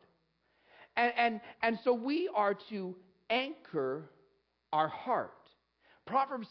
And, 0.96 1.12
and, 1.16 1.40
and 1.62 1.78
so 1.84 1.92
we 1.92 2.28
are 2.34 2.54
to 2.70 2.94
anchor 3.30 4.10
our 4.72 4.88
heart. 4.88 5.30
Proverbs 6.06 6.48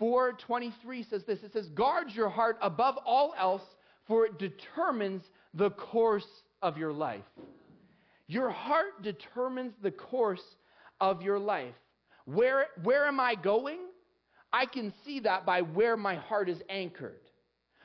4:23 0.00 1.08
says 1.08 1.24
this. 1.24 1.42
It 1.42 1.52
says, 1.52 1.68
"Guard 1.70 2.10
your 2.10 2.28
heart 2.28 2.58
above 2.60 2.96
all 3.04 3.34
else, 3.38 3.62
for 4.06 4.26
it 4.26 4.38
determines 4.38 5.22
the 5.56 5.70
course 5.70 6.28
of 6.62 6.78
your 6.78 6.92
life." 6.92 7.24
Your 8.28 8.50
heart 8.50 9.02
determines 9.02 9.72
the 9.82 9.90
course 9.90 10.42
of 11.00 11.22
your 11.22 11.38
life. 11.38 11.74
Where, 12.24 12.66
where 12.82 13.06
am 13.06 13.20
I 13.20 13.36
going? 13.36 13.78
I 14.52 14.66
can 14.66 14.92
see 15.04 15.20
that 15.20 15.46
by 15.46 15.62
where 15.62 15.96
my 15.96 16.16
heart 16.16 16.48
is 16.48 16.60
anchored, 16.68 17.20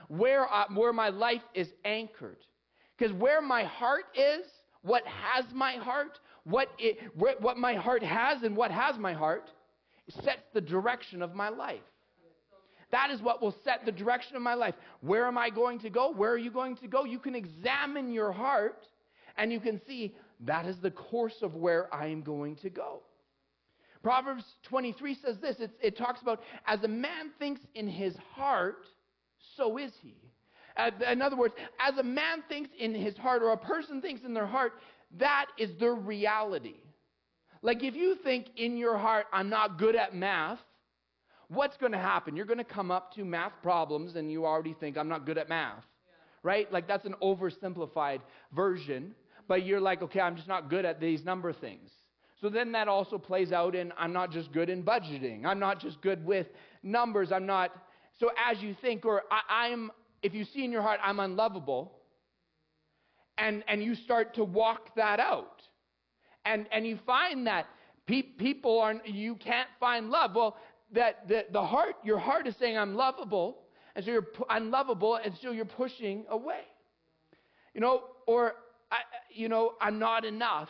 where, 0.08 0.48
I, 0.52 0.66
where 0.74 0.94
my 0.94 1.10
life 1.10 1.44
is 1.54 1.68
anchored. 1.86 2.38
Because 2.98 3.14
where 3.14 3.42
my 3.42 3.64
heart 3.66 4.06
is, 4.16 4.46
what 4.82 5.04
has 5.06 5.46
my 5.54 5.74
heart, 5.74 6.20
what, 6.44 6.70
it, 6.80 6.98
what 7.16 7.58
my 7.58 7.76
heart 7.76 8.02
has 8.02 8.42
and 8.42 8.56
what 8.56 8.72
has 8.72 8.98
my 8.98 9.14
heart, 9.14 9.52
sets 10.24 10.42
the 10.54 10.62
direction 10.62 11.22
of 11.22 11.36
my 11.36 11.50
life. 11.50 11.82
That 12.92 13.10
is 13.10 13.22
what 13.22 13.42
will 13.42 13.56
set 13.64 13.86
the 13.86 13.92
direction 13.92 14.36
of 14.36 14.42
my 14.42 14.54
life. 14.54 14.76
Where 15.02 15.26
am 15.26 15.38
I 15.38 15.50
going 15.50 15.80
to 15.80 15.90
go? 15.90 16.12
Where 16.12 16.32
are 16.32 16.38
you 16.38 16.52
going 16.52 16.76
to 16.78 16.88
go? 16.88 17.06
You 17.06 17.20
can 17.20 17.36
examine 17.36 18.12
your 18.12 18.32
heart 18.32 18.86
and 19.38 19.52
you 19.52 19.60
can 19.60 19.82
see 19.88 20.16
that 20.42 20.66
is 20.66 20.78
the 20.82 20.92
course 20.92 21.42
of 21.42 21.56
where 21.56 21.94
I 21.94 22.08
am 22.08 22.22
going 22.22 22.56
to 22.58 22.70
go. 22.70 23.02
Proverbs 24.04 24.44
23 24.64 25.18
says 25.24 25.38
this 25.42 25.58
it, 25.60 25.98
talks 25.98 26.22
about, 26.22 26.42
as 26.66 26.84
a 26.84 26.88
man 26.88 27.32
thinks 27.38 27.62
in 27.76 27.88
his 27.88 28.16
heart, 28.34 28.88
so 29.56 29.78
is 29.78 29.92
he. 30.02 30.16
Uh, 30.76 30.90
in 31.10 31.22
other 31.22 31.38
words, 31.38 31.54
as 31.80 31.98
a 31.98 32.04
man 32.04 32.44
thinks 32.50 32.70
in 32.80 32.96
his 32.96 33.16
heart, 33.18 33.44
or 33.44 33.52
a 33.52 33.58
person 33.58 34.02
thinks 34.02 34.24
in 34.24 34.34
their 34.34 34.48
heart, 34.48 34.74
that 35.20 35.48
is 35.58 35.70
their 35.80 35.94
reality. 35.94 36.78
Like 37.62 37.84
if 37.84 37.96
you 37.96 38.16
think 38.24 38.48
in 38.56 38.78
your 38.78 38.98
heart, 38.98 39.28
I'm 39.32 39.50
not 39.50 39.78
good 39.78 39.96
at 39.96 40.16
math, 40.16 40.60
what's 41.54 41.78
going 41.78 41.92
to 41.92 41.98
happen? 41.98 42.36
You're 42.36 42.46
going 42.46 42.58
to 42.58 42.64
come 42.64 42.92
up 42.92 43.14
to 43.16 43.26
math 43.26 43.54
problems 43.62 44.16
and 44.16 44.32
you 44.32 44.46
already 44.46 44.74
think, 44.74 44.98
I'm 44.98 45.10
not 45.10 45.26
good 45.26 45.38
at 45.38 45.50
math. 45.50 45.84
Yeah. 46.06 46.14
Right? 46.44 46.72
Like 46.72 46.88
that's 46.88 47.06
an 47.06 47.16
oversimplified 47.22 48.20
version. 48.56 49.14
But 49.48 49.66
you're 49.66 49.82
like, 49.82 50.02
okay, 50.02 50.22
I'm 50.22 50.36
just 50.36 50.48
not 50.48 50.70
good 50.70 50.86
at 50.86 51.02
these 51.02 51.26
number 51.26 51.52
things. 51.52 51.90
So 52.40 52.50
then 52.50 52.72
that 52.72 52.88
also 52.88 53.18
plays 53.18 53.52
out 53.52 53.76
in 53.76 53.94
I'm 53.98 54.14
not 54.14 54.32
just 54.32 54.52
good 54.52 54.70
in 54.70 54.82
budgeting. 54.82 55.46
I'm 55.46 55.60
not 55.60 55.80
just 55.80 56.02
good 56.02 56.26
with 56.26 56.48
numbers. 56.84 57.32
I'm 57.32 57.46
not. 57.46 57.72
So 58.20 58.30
as 58.50 58.62
you 58.62 58.76
think, 58.82 59.06
or 59.06 59.24
I, 59.50 59.68
am 59.68 59.92
if 60.24 60.34
you 60.34 60.46
see 60.46 60.64
in 60.64 60.72
your 60.72 60.82
heart, 60.82 61.00
I'm 61.04 61.20
unlovable, 61.20 61.92
and, 63.38 63.64
and 63.68 63.84
you 63.84 63.94
start 63.94 64.34
to 64.36 64.44
walk 64.44 64.96
that 64.96 65.20
out, 65.20 65.62
and, 66.46 66.66
and 66.72 66.86
you 66.86 66.98
find 67.06 67.46
that 67.48 67.68
pe- 68.06 68.22
people 68.22 68.80
are, 68.80 68.96
you 69.06 69.36
can't 69.36 69.70
find 69.80 70.10
love. 70.10 70.36
Well, 70.36 70.58
that 70.94 71.28
the, 71.28 71.46
the 71.52 71.64
heart, 71.66 71.96
your 72.04 72.20
heart 72.20 72.48
is 72.48 72.56
saying, 72.60 72.78
I'm 72.78 72.96
lovable, 72.96 73.60
and 73.96 74.04
so 74.04 74.12
you're 74.12 74.28
unlovable, 74.50 75.16
and 75.16 75.34
so 75.42 75.52
you're 75.52 75.66
pushing 75.66 76.26
away. 76.30 76.62
You 77.74 77.82
know, 77.82 78.04
or, 78.28 78.54
I, 78.92 78.98
you 79.30 79.50
know, 79.50 79.74
I'm 79.80 80.00
not 80.00 80.26
enough. 80.26 80.70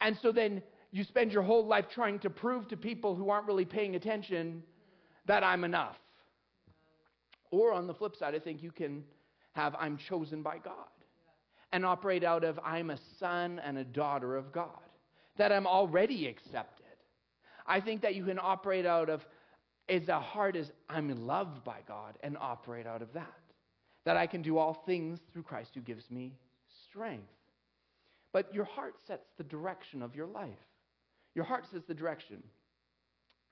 And 0.00 0.16
so 0.22 0.32
then 0.32 0.62
you 0.90 1.04
spend 1.04 1.32
your 1.32 1.42
whole 1.42 1.66
life 1.66 1.86
trying 1.92 2.18
to 2.20 2.30
prove 2.30 2.68
to 2.68 2.76
people 2.76 3.14
who 3.14 3.30
aren't 3.30 3.46
really 3.46 3.64
paying 3.64 3.94
attention 3.94 4.62
that 5.26 5.44
I'm 5.44 5.64
enough. 5.64 5.96
Or 7.50 7.72
on 7.72 7.86
the 7.86 7.94
flip 7.94 8.16
side, 8.16 8.34
I 8.34 8.38
think 8.38 8.62
you 8.62 8.72
can 8.72 9.04
have 9.52 9.76
I'm 9.78 9.98
chosen 9.98 10.42
by 10.42 10.58
God 10.58 10.74
and 11.72 11.84
operate 11.86 12.24
out 12.24 12.44
of 12.44 12.58
I'm 12.64 12.90
a 12.90 12.98
son 13.18 13.60
and 13.64 13.78
a 13.78 13.84
daughter 13.84 14.36
of 14.36 14.52
God, 14.52 14.68
that 15.36 15.52
I'm 15.52 15.66
already 15.66 16.26
accepted. 16.26 16.84
I 17.66 17.80
think 17.80 18.02
that 18.02 18.14
you 18.14 18.24
can 18.24 18.38
operate 18.40 18.86
out 18.86 19.08
of 19.08 19.24
as 19.92 20.08
a 20.08 20.18
heart 20.18 20.56
as 20.56 20.72
I'm 20.88 21.26
loved 21.26 21.62
by 21.64 21.80
God 21.86 22.18
and 22.22 22.36
operate 22.40 22.86
out 22.86 23.02
of 23.02 23.12
that. 23.12 23.26
That 24.04 24.16
I 24.16 24.26
can 24.26 24.42
do 24.42 24.58
all 24.58 24.82
things 24.86 25.20
through 25.32 25.42
Christ 25.42 25.72
who 25.74 25.80
gives 25.80 26.10
me 26.10 26.32
strength. 26.88 27.28
But 28.32 28.52
your 28.54 28.64
heart 28.64 28.94
sets 29.06 29.26
the 29.36 29.44
direction 29.44 30.02
of 30.02 30.16
your 30.16 30.26
life. 30.26 30.48
Your 31.34 31.44
heart 31.44 31.66
sets 31.70 31.84
the 31.86 31.94
direction. 31.94 32.42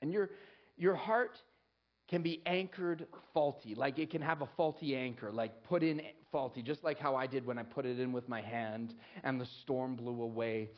And 0.00 0.12
your, 0.12 0.30
your 0.78 0.94
heart 0.94 1.38
can 2.08 2.22
be 2.22 2.40
anchored 2.46 3.06
faulty. 3.34 3.74
Like 3.74 3.98
it 3.98 4.10
can 4.10 4.22
have 4.22 4.40
a 4.40 4.48
faulty 4.56 4.96
anchor, 4.96 5.30
like 5.30 5.62
put 5.64 5.82
in 5.82 6.00
faulty, 6.32 6.62
just 6.62 6.82
like 6.82 6.98
how 6.98 7.14
I 7.14 7.26
did 7.26 7.44
when 7.44 7.58
I 7.58 7.62
put 7.62 7.84
it 7.84 8.00
in 8.00 8.12
with 8.12 8.28
my 8.28 8.40
hand 8.40 8.94
and 9.22 9.38
the 9.38 9.46
storm 9.62 9.94
blew 9.94 10.22
away. 10.22 10.70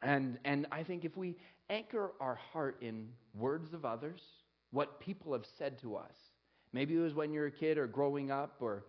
And, 0.00 0.38
and 0.44 0.66
I 0.72 0.82
think 0.82 1.04
if 1.04 1.16
we 1.16 1.36
anchor 1.68 2.12
our 2.20 2.34
heart 2.34 2.78
in 2.80 3.10
words 3.34 3.74
of 3.74 3.84
others, 3.84 4.20
what 4.72 5.00
people 5.00 5.32
have 5.32 5.46
said 5.58 5.78
to 5.80 5.96
us, 5.96 6.14
maybe 6.72 6.94
it 6.94 7.00
was 7.00 7.14
when 7.14 7.32
you're 7.32 7.46
a 7.46 7.52
kid 7.52 7.78
or 7.78 7.86
growing 7.86 8.30
up 8.30 8.56
or 8.60 8.84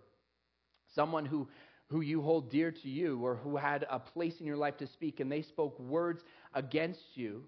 someone 0.95 1.25
who, 1.25 1.47
who 1.87 2.01
you 2.01 2.21
hold 2.21 2.49
dear 2.49 2.71
to 2.71 2.89
you 2.89 3.23
or 3.23 3.35
who 3.35 3.55
had 3.57 3.85
a 3.89 3.99
place 3.99 4.39
in 4.39 4.45
your 4.45 4.57
life 4.57 4.77
to 4.77 4.87
speak 4.87 5.19
and 5.19 5.31
they 5.31 5.41
spoke 5.41 5.79
words 5.79 6.23
against 6.53 7.15
you, 7.15 7.43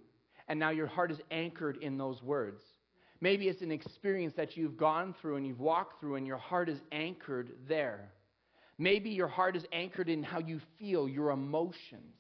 and 0.48 0.60
now 0.60 0.70
your 0.70 0.88
heart 0.88 1.12
is 1.12 1.20
anchored 1.32 1.78
in 1.82 1.98
those 1.98 2.22
words 2.22 2.62
Maybe 3.22 3.48
it's 3.48 3.62
an 3.62 3.72
experience 3.72 4.34
that 4.36 4.58
you've 4.58 4.78
gone 4.78 5.16
through 5.20 5.38
and 5.38 5.48
you've 5.48 5.60
walked 5.60 6.00
through, 6.00 6.16
and 6.16 6.28
your 6.28 6.38
heart 6.38 6.70
is 6.70 6.80
anchored 6.92 7.54
there. 7.68 8.12
Maybe 8.78 9.10
your 9.10 9.28
heart 9.28 9.56
is 9.56 9.66
anchored 9.72 10.10
in 10.10 10.22
how 10.22 10.40
you 10.40 10.60
feel, 10.78 11.08
your 11.08 11.32
emotions. 11.32 12.18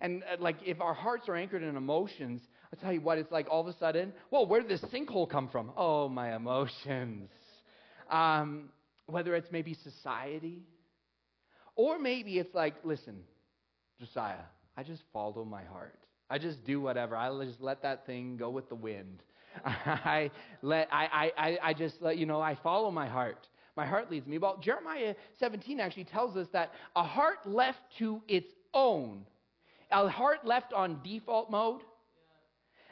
And 0.00 0.22
uh, 0.22 0.36
like 0.38 0.56
if 0.64 0.80
our 0.80 0.94
hearts 0.94 1.28
are 1.28 1.34
anchored 1.34 1.62
in 1.62 1.76
emotions, 1.76 2.42
I'll 2.74 2.80
tell 2.80 2.92
you 2.92 3.02
what, 3.02 3.18
it's 3.18 3.30
like 3.30 3.46
all 3.48 3.60
of 3.60 3.68
a 3.68 3.78
sudden, 3.78 4.12
well, 4.32 4.46
where 4.46 4.60
did 4.60 4.68
this 4.68 4.80
sinkhole 4.90 5.30
come 5.30 5.48
from? 5.48 5.70
Oh, 5.76 6.08
my 6.08 6.34
emotions. 6.34 7.30
Um, 8.10 8.70
whether 9.06 9.36
it's 9.36 9.46
maybe 9.52 9.74
society, 9.74 10.64
or 11.76 12.00
maybe 12.00 12.36
it's 12.40 12.52
like, 12.52 12.74
listen, 12.82 13.20
Josiah, 14.00 14.42
I 14.76 14.82
just 14.82 15.02
follow 15.12 15.44
my 15.44 15.62
heart. 15.62 16.00
I 16.28 16.38
just 16.38 16.64
do 16.64 16.80
whatever. 16.80 17.14
I 17.14 17.30
just 17.44 17.60
let 17.60 17.82
that 17.82 18.06
thing 18.06 18.36
go 18.36 18.50
with 18.50 18.68
the 18.68 18.74
wind. 18.74 19.22
I 19.64 20.32
let 20.60 20.88
I, 20.90 21.30
I, 21.36 21.58
I 21.62 21.74
just 21.74 22.02
let 22.02 22.18
you 22.18 22.26
know 22.26 22.40
I 22.40 22.58
follow 22.60 22.90
my 22.90 23.06
heart. 23.06 23.46
My 23.76 23.86
heart 23.86 24.10
leads 24.10 24.26
me. 24.26 24.38
Well, 24.38 24.58
Jeremiah 24.60 25.14
17 25.38 25.78
actually 25.78 26.04
tells 26.04 26.36
us 26.36 26.48
that 26.52 26.72
a 26.96 27.04
heart 27.04 27.46
left 27.46 27.78
to 28.00 28.20
its 28.26 28.48
own, 28.72 29.26
a 29.92 30.08
heart 30.08 30.44
left 30.44 30.72
on 30.72 30.98
default 31.04 31.52
mode, 31.52 31.82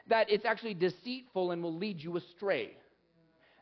that 0.09 0.31
it's 0.31 0.45
actually 0.45 0.75
deceitful 0.75 1.51
and 1.51 1.63
will 1.63 1.77
lead 1.77 2.01
you 2.01 2.17
astray. 2.17 2.77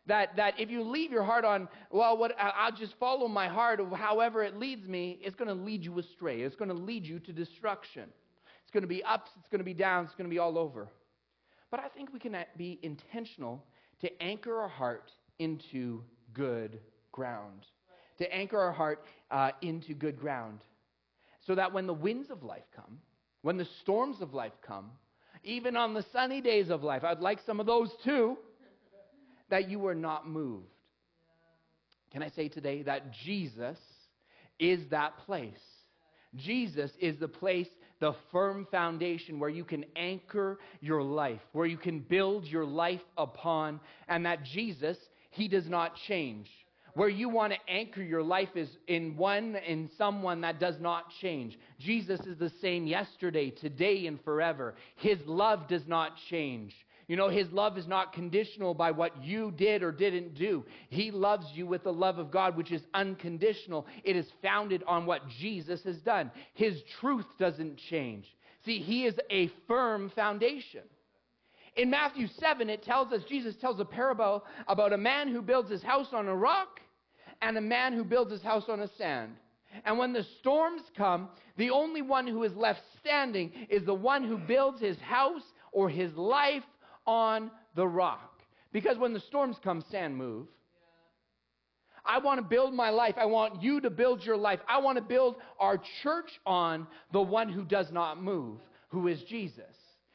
That, 0.06 0.34
that 0.36 0.58
if 0.58 0.70
you 0.70 0.82
leave 0.82 1.12
your 1.12 1.22
heart 1.22 1.44
on, 1.44 1.68
well, 1.90 2.16
what, 2.16 2.32
I'll 2.38 2.72
just 2.72 2.94
follow 2.98 3.28
my 3.28 3.48
heart, 3.48 3.80
however 3.94 4.42
it 4.42 4.56
leads 4.56 4.86
me, 4.88 5.18
it's 5.22 5.36
going 5.36 5.48
to 5.48 5.62
lead 5.62 5.84
you 5.84 5.98
astray. 5.98 6.40
It's 6.40 6.56
going 6.56 6.70
to 6.70 6.74
lead 6.74 7.04
you 7.04 7.20
to 7.20 7.32
destruction. 7.32 8.04
It's 8.62 8.72
going 8.72 8.82
to 8.82 8.88
be 8.88 9.04
ups, 9.04 9.30
it's 9.38 9.48
going 9.48 9.58
to 9.58 9.64
be 9.64 9.74
downs, 9.74 10.08
it's 10.08 10.16
going 10.16 10.28
to 10.28 10.34
be 10.34 10.38
all 10.38 10.58
over. 10.58 10.88
But 11.70 11.80
I 11.80 11.88
think 11.88 12.12
we 12.12 12.18
can 12.18 12.36
be 12.56 12.78
intentional 12.82 13.64
to 14.00 14.22
anchor 14.22 14.60
our 14.60 14.68
heart 14.68 15.10
into 15.38 16.02
good 16.32 16.80
ground. 17.12 17.66
To 18.18 18.34
anchor 18.34 18.58
our 18.58 18.72
heart 18.72 19.04
uh, 19.30 19.50
into 19.62 19.94
good 19.94 20.18
ground. 20.18 20.60
So 21.46 21.54
that 21.54 21.72
when 21.72 21.86
the 21.86 21.94
winds 21.94 22.30
of 22.30 22.42
life 22.42 22.64
come, 22.74 22.98
when 23.42 23.56
the 23.56 23.66
storms 23.82 24.20
of 24.20 24.34
life 24.34 24.52
come, 24.66 24.90
even 25.44 25.76
on 25.76 25.94
the 25.94 26.04
sunny 26.12 26.40
days 26.40 26.70
of 26.70 26.82
life, 26.82 27.04
I'd 27.04 27.20
like 27.20 27.40
some 27.46 27.60
of 27.60 27.66
those 27.66 27.90
too, 28.04 28.36
that 29.48 29.68
you 29.68 29.78
were 29.78 29.94
not 29.94 30.28
moved. 30.28 30.66
Can 32.12 32.22
I 32.22 32.30
say 32.30 32.48
today 32.48 32.82
that 32.82 33.12
Jesus 33.24 33.78
is 34.58 34.80
that 34.90 35.18
place? 35.18 35.54
Jesus 36.36 36.90
is 37.00 37.18
the 37.18 37.28
place 37.28 37.66
the 38.00 38.14
firm 38.32 38.66
foundation 38.70 39.38
where 39.38 39.50
you 39.50 39.64
can 39.64 39.84
anchor 39.94 40.58
your 40.80 41.02
life, 41.02 41.40
where 41.52 41.66
you 41.66 41.76
can 41.76 42.00
build 42.00 42.46
your 42.46 42.64
life 42.64 43.00
upon, 43.16 43.78
and 44.08 44.24
that 44.26 44.42
Jesus, 44.42 44.96
He 45.30 45.48
does 45.48 45.68
not 45.68 45.92
change. 46.08 46.48
Where 46.94 47.08
you 47.08 47.28
want 47.28 47.52
to 47.52 47.72
anchor 47.72 48.02
your 48.02 48.22
life 48.22 48.56
is 48.56 48.68
in 48.86 49.16
one, 49.16 49.56
in 49.56 49.90
someone 49.96 50.40
that 50.42 50.58
does 50.58 50.76
not 50.80 51.04
change. 51.20 51.58
Jesus 51.78 52.20
is 52.20 52.38
the 52.38 52.52
same 52.60 52.86
yesterday, 52.86 53.50
today, 53.50 54.06
and 54.06 54.22
forever. 54.24 54.74
His 54.96 55.18
love 55.26 55.68
does 55.68 55.86
not 55.86 56.12
change. 56.28 56.74
You 57.10 57.16
know, 57.16 57.28
His 57.28 57.50
love 57.50 57.76
is 57.76 57.88
not 57.88 58.12
conditional 58.12 58.72
by 58.72 58.92
what 58.92 59.24
you 59.24 59.50
did 59.50 59.82
or 59.82 59.90
didn't 59.90 60.34
do. 60.34 60.64
He 60.90 61.10
loves 61.10 61.46
you 61.54 61.66
with 61.66 61.82
the 61.82 61.92
love 61.92 62.18
of 62.18 62.30
God, 62.30 62.56
which 62.56 62.70
is 62.70 62.82
unconditional. 62.94 63.86
It 64.04 64.14
is 64.14 64.26
founded 64.42 64.84
on 64.86 65.06
what 65.06 65.22
Jesus 65.40 65.82
has 65.82 65.96
done. 65.98 66.30
His 66.54 66.80
truth 67.00 67.26
doesn't 67.36 67.78
change. 67.90 68.26
See, 68.64 68.78
He 68.78 69.06
is 69.06 69.14
a 69.28 69.50
firm 69.66 70.12
foundation. 70.14 70.82
In 71.76 71.90
Matthew 71.90 72.26
7, 72.38 72.68
it 72.68 72.82
tells 72.82 73.12
us, 73.12 73.22
Jesus 73.28 73.54
tells 73.60 73.80
a 73.80 73.84
parable 73.84 74.44
about 74.68 74.92
a 74.92 74.98
man 74.98 75.28
who 75.28 75.40
builds 75.40 75.70
his 75.70 75.82
house 75.82 76.08
on 76.12 76.26
a 76.26 76.34
rock, 76.34 76.80
and 77.42 77.56
a 77.56 77.60
man 77.60 77.92
who 77.92 78.04
builds 78.04 78.30
his 78.30 78.42
house 78.42 78.64
on 78.68 78.80
a 78.80 78.88
sand. 78.98 79.32
And 79.84 79.98
when 79.98 80.12
the 80.12 80.26
storms 80.40 80.82
come, 80.96 81.28
the 81.56 81.70
only 81.70 82.02
one 82.02 82.26
who 82.26 82.42
is 82.42 82.54
left 82.54 82.80
standing 83.00 83.52
is 83.68 83.84
the 83.84 83.94
one 83.94 84.24
who 84.24 84.36
builds 84.36 84.80
his 84.80 84.98
house 84.98 85.42
or 85.72 85.88
his 85.88 86.12
life 86.14 86.64
on 87.06 87.50
the 87.76 87.86
rock. 87.86 88.40
Because 88.72 88.98
when 88.98 89.12
the 89.12 89.20
storms 89.20 89.56
come, 89.62 89.82
sand 89.90 90.16
move. 90.16 90.48
I 92.04 92.18
want 92.18 92.38
to 92.38 92.46
build 92.46 92.74
my 92.74 92.90
life. 92.90 93.14
I 93.16 93.26
want 93.26 93.62
you 93.62 93.80
to 93.80 93.90
build 93.90 94.24
your 94.24 94.36
life. 94.36 94.60
I 94.68 94.80
want 94.80 94.96
to 94.96 95.02
build 95.02 95.36
our 95.58 95.80
church 96.02 96.30
on 96.46 96.86
the 97.12 97.20
one 97.20 97.48
who 97.48 97.64
does 97.64 97.92
not 97.92 98.22
move, 98.22 98.58
who 98.88 99.06
is 99.06 99.22
Jesus. 99.24 99.64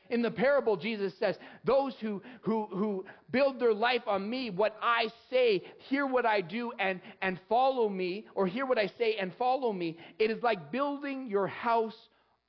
In 0.09 0.21
the 0.21 0.31
parable, 0.31 0.77
Jesus 0.77 1.13
says, 1.19 1.35
Those 1.63 1.93
who, 1.99 2.21
who, 2.41 2.67
who 2.71 3.05
build 3.31 3.59
their 3.59 3.73
life 3.73 4.03
on 4.07 4.29
me, 4.29 4.49
what 4.49 4.77
I 4.81 5.07
say, 5.29 5.63
hear 5.89 6.05
what 6.05 6.25
I 6.25 6.41
do, 6.41 6.71
and, 6.79 7.01
and 7.21 7.39
follow 7.49 7.89
me, 7.89 8.25
or 8.35 8.45
hear 8.45 8.65
what 8.65 8.77
I 8.77 8.87
say 8.97 9.15
and 9.15 9.33
follow 9.37 9.73
me, 9.73 9.97
it 10.19 10.29
is 10.29 10.43
like 10.43 10.71
building 10.71 11.27
your 11.27 11.47
house 11.47 11.97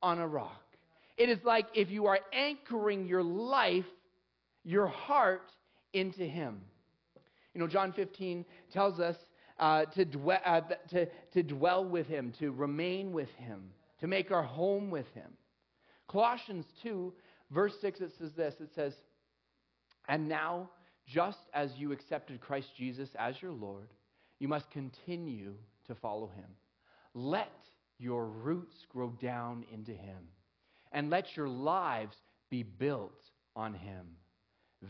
on 0.03 0.19
a 0.19 0.29
rock. 0.29 0.63
It 1.17 1.31
is 1.31 1.39
like 1.45 1.67
if 1.75 1.91
you 1.91 2.07
are 2.07 2.21
anchoring 2.33 3.07
your 3.07 3.23
life, 3.23 3.87
your 4.65 4.87
heart, 4.87 5.51
into 5.93 6.25
Him. 6.25 6.61
You 7.55 7.61
know, 7.61 7.67
John 7.67 7.93
15 7.93 8.45
tells 8.71 9.01
us 9.01 9.17
uh, 9.59 9.87
to, 9.87 10.05
dwell, 10.05 10.41
uh, 10.45 10.61
to, 10.91 11.07
to 11.33 11.43
dwell 11.43 11.85
with 11.85 12.07
Him, 12.07 12.35
to 12.39 12.53
remain 12.53 13.13
with 13.13 13.31
Him, 13.39 13.71
to 14.01 14.07
make 14.07 14.31
our 14.31 14.43
home 14.43 14.91
with 14.91 15.07
Him. 15.15 15.31
Colossians 16.09 16.67
2 16.83 17.13
Verse 17.51 17.75
6, 17.81 18.01
it 18.01 18.13
says 18.19 18.33
this 18.33 18.55
it 18.61 18.71
says, 18.75 18.95
And 20.09 20.29
now, 20.29 20.71
just 21.07 21.39
as 21.55 21.71
you 21.77 21.93
accepted 21.93 22.41
Christ 22.41 22.69
Jesus 22.77 23.11
as 23.19 23.41
your 23.41 23.53
Lord, 23.53 23.89
you 24.39 24.49
must 24.49 24.71
continue 24.71 25.55
to 25.87 25.95
follow 25.95 26.29
him. 26.29 26.49
Let 27.15 27.53
your 27.99 28.27
roots 28.27 28.77
grow 28.91 29.11
down 29.23 29.65
into 29.73 29.93
him, 29.93 30.19
and 30.93 31.09
let 31.09 31.37
your 31.37 31.49
lives 31.49 32.17
be 32.51 32.63
built 32.63 33.23
on 33.55 33.73
him. 33.75 34.07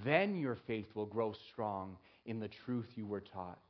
Then 0.05 0.37
your 0.37 0.57
faith 0.67 0.87
will 0.95 1.07
grow 1.07 1.35
strong 1.53 1.97
in 2.25 2.41
the 2.41 2.51
truth 2.65 2.87
you 2.97 3.07
were 3.07 3.21
taught, 3.21 3.61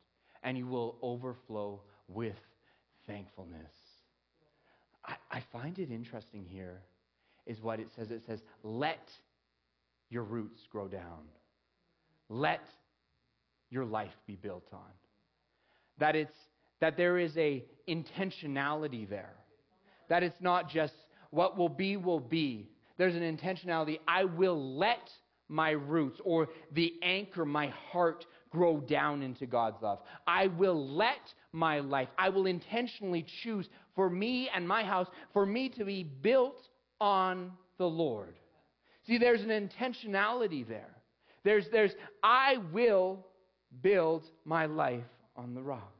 and 0.42 0.56
you 0.56 0.66
will 0.66 0.96
overflow 1.02 1.82
with 2.08 2.38
thankfulness. 3.06 3.72
I, 5.04 5.16
I 5.30 5.42
find 5.52 5.78
it 5.78 5.90
interesting 5.90 6.44
here 6.48 6.80
is 7.46 7.60
what 7.60 7.80
it 7.80 7.88
says. 7.96 8.10
It 8.10 8.22
says, 8.26 8.40
let 8.62 9.08
your 10.10 10.24
roots 10.24 10.60
grow 10.70 10.88
down. 10.88 11.28
Let 12.28 12.62
your 13.70 13.84
life 13.84 14.14
be 14.26 14.36
built 14.36 14.66
on. 14.72 14.80
That 15.98 16.16
it's 16.16 16.34
that 16.80 16.96
there 16.96 17.18
is 17.18 17.36
a 17.36 17.64
intentionality 17.88 19.08
there. 19.08 19.34
That 20.08 20.22
it's 20.22 20.40
not 20.40 20.68
just 20.68 20.92
what 21.30 21.56
will 21.56 21.68
be 21.68 21.96
will 21.96 22.20
be. 22.20 22.68
There's 22.98 23.14
an 23.14 23.36
intentionality. 23.36 24.00
I 24.06 24.24
will 24.24 24.76
let 24.76 25.10
my 25.48 25.70
roots 25.70 26.20
or 26.24 26.48
the 26.72 26.94
anchor, 27.02 27.44
my 27.44 27.68
heart, 27.90 28.24
grow 28.50 28.80
down 28.80 29.22
into 29.22 29.46
God's 29.46 29.82
love. 29.82 30.00
I 30.26 30.48
will 30.48 30.96
let 30.96 31.32
my 31.52 31.80
life, 31.80 32.08
I 32.18 32.28
will 32.28 32.46
intentionally 32.46 33.24
choose 33.42 33.68
for 33.94 34.10
me 34.10 34.50
and 34.54 34.66
my 34.66 34.82
house, 34.82 35.08
for 35.32 35.46
me 35.46 35.68
to 35.70 35.84
be 35.84 36.02
built 36.04 36.60
on 37.00 37.52
the 37.78 37.86
Lord. 37.86 38.34
See, 39.06 39.18
there's 39.18 39.42
an 39.42 39.48
intentionality 39.48 40.66
there. 40.66 40.90
There's, 41.44 41.66
there's, 41.70 41.92
I 42.22 42.56
will 42.72 43.24
build 43.82 44.24
my 44.44 44.66
life 44.66 45.04
on 45.36 45.54
the 45.54 45.62
rock. 45.62 45.92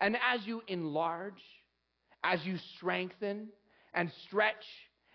And 0.00 0.16
as 0.16 0.46
you 0.46 0.62
enlarge, 0.68 1.42
as 2.22 2.44
you 2.44 2.56
strengthen 2.76 3.48
and 3.94 4.10
stretch, 4.26 4.64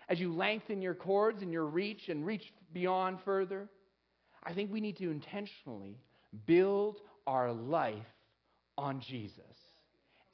as 0.08 0.18
you 0.18 0.34
lengthen 0.34 0.82
your 0.82 0.94
cords 0.94 1.42
and 1.42 1.52
your 1.52 1.66
reach 1.66 2.08
and 2.08 2.26
reach 2.26 2.42
beyond 2.72 3.18
further, 3.24 3.68
I 4.42 4.52
think 4.52 4.72
we 4.72 4.80
need 4.80 4.96
to 4.98 5.10
intentionally 5.10 5.98
build 6.46 7.00
our 7.26 7.52
life 7.52 7.96
on 8.76 9.00
Jesus. 9.00 9.40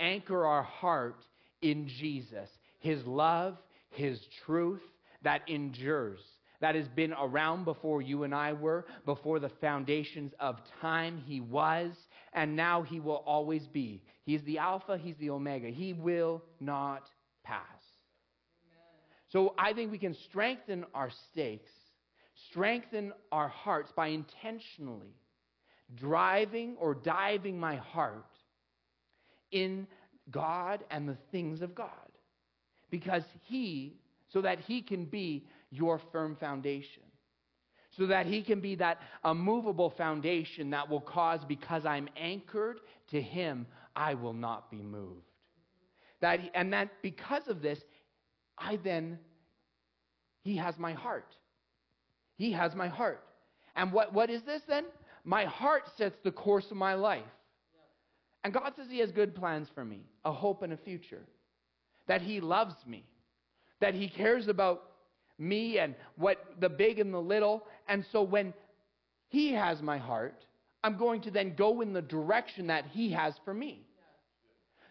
Anchor 0.01 0.47
our 0.47 0.63
heart 0.63 1.25
in 1.61 1.89
Jesus, 1.89 2.49
His 2.79 3.05
love, 3.05 3.59
his 3.91 4.21
truth 4.45 4.83
that 5.23 5.43
endures, 5.49 6.21
that 6.61 6.75
has 6.75 6.89
been 6.89 7.13
around 7.13 7.65
before 7.65 8.03
you 8.03 8.25
and 8.25 8.35
I 8.35 8.53
were, 8.53 8.87
before 9.05 9.39
the 9.39 9.51
foundations 9.61 10.33
of 10.41 10.59
time. 10.81 11.23
He 11.27 11.41
was, 11.41 11.93
and 12.33 12.57
now 12.57 12.83
He 12.83 13.01
will 13.01 13.23
always 13.27 13.67
be. 13.67 14.03
He's 14.25 14.43
the 14.43 14.59
Alpha, 14.59 14.99
He's 14.99 15.17
the 15.19 15.31
Omega. 15.31 15.69
He 15.69 15.93
will 15.93 16.43
not 16.61 17.09
pass. 17.45 17.63
So 19.31 19.55
I 19.59 19.73
think 19.73 19.93
we 19.93 19.99
can 19.99 20.17
strengthen 20.29 20.85
our 20.95 21.11
stakes, 21.31 21.71
strengthen 22.51 23.13
our 23.31 23.49
hearts 23.49 23.93
by 23.95 24.09
intentionally 24.09 25.15
driving 25.97 26.77
or 26.79 26.95
diving 26.95 27.59
my 27.59 27.77
heart 27.77 28.27
in 29.51 29.87
God 30.31 30.85
and 30.91 31.09
the 31.09 31.17
things 31.33 31.63
of 31.63 31.75
God 31.75 32.08
because 32.91 33.23
he, 33.45 33.97
so 34.29 34.41
that 34.43 34.61
he 34.61 34.83
can 34.83 35.05
be 35.05 35.47
your 35.71 36.01
firm 36.13 36.37
foundation. 36.37 37.03
So 37.97 38.07
that 38.07 38.27
he 38.27 38.43
can 38.43 38.61
be 38.61 38.77
that 38.77 39.01
immovable 39.25 39.91
foundation 39.91 40.71
that 40.71 40.89
will 40.89 41.01
cause, 41.01 41.41
because 41.47 41.85
I'm 41.85 42.09
anchored 42.17 42.81
to 43.11 43.21
him, 43.21 43.67
I 43.97 44.15
will 44.15 44.33
not 44.33 44.71
be 44.71 44.83
moved. 44.83 45.25
That, 46.21 46.41
and 46.55 46.73
that 46.73 46.91
because 47.03 47.49
of 47.49 47.63
this, 47.63 47.81
I 48.57 48.77
then, 48.77 49.19
he 50.43 50.57
has 50.57 50.79
my 50.79 50.93
heart. 50.93 51.35
He 52.37 52.53
has 52.53 52.75
my 52.75 52.89
heart. 52.89 53.25
And 53.77 53.93
what, 53.93 54.13
what 54.13 54.31
is 54.31 54.43
this 54.43 54.63
then? 54.69 54.85
My 55.25 55.45
heart 55.45 55.85
sets 55.97 56.17
the 56.23 56.31
course 56.31 56.71
of 56.71 56.77
my 56.77 56.95
life. 56.95 57.25
And 58.45 58.53
God 58.53 58.73
says 58.77 58.87
He 58.89 59.01
has 59.01 59.11
good 59.11 59.35
plans 59.35 59.69
for 59.75 59.85
me, 59.85 60.01
a 60.25 60.33
hope 60.33 60.63
and 60.63 60.73
a 60.73 60.77
future 60.77 61.27
that 62.09 62.23
He 62.23 62.41
loves 62.41 62.75
me, 62.87 63.05
that 63.81 63.95
He 63.95 64.09
cares 64.09 64.49
about 64.49 64.83
me 65.39 65.79
and 65.79 65.95
what 66.17 66.45
the 66.61 66.69
big 66.69 66.99
and 66.99 67.15
the 67.15 67.21
little. 67.21 67.65
And 67.87 68.05
so 68.11 68.23
when 68.23 68.53
He 69.29 69.53
has 69.53 69.81
my 69.81 69.99
heart, 69.99 70.45
I'm 70.83 70.99
going 70.99 71.23
to 71.23 71.31
then 71.31 71.55
go 71.55 71.81
in 71.81 71.93
the 71.93 72.03
direction 72.03 72.67
that 72.69 72.87
He 72.87 73.13
has 73.13 73.35
for 73.45 73.55
me. 73.55 73.87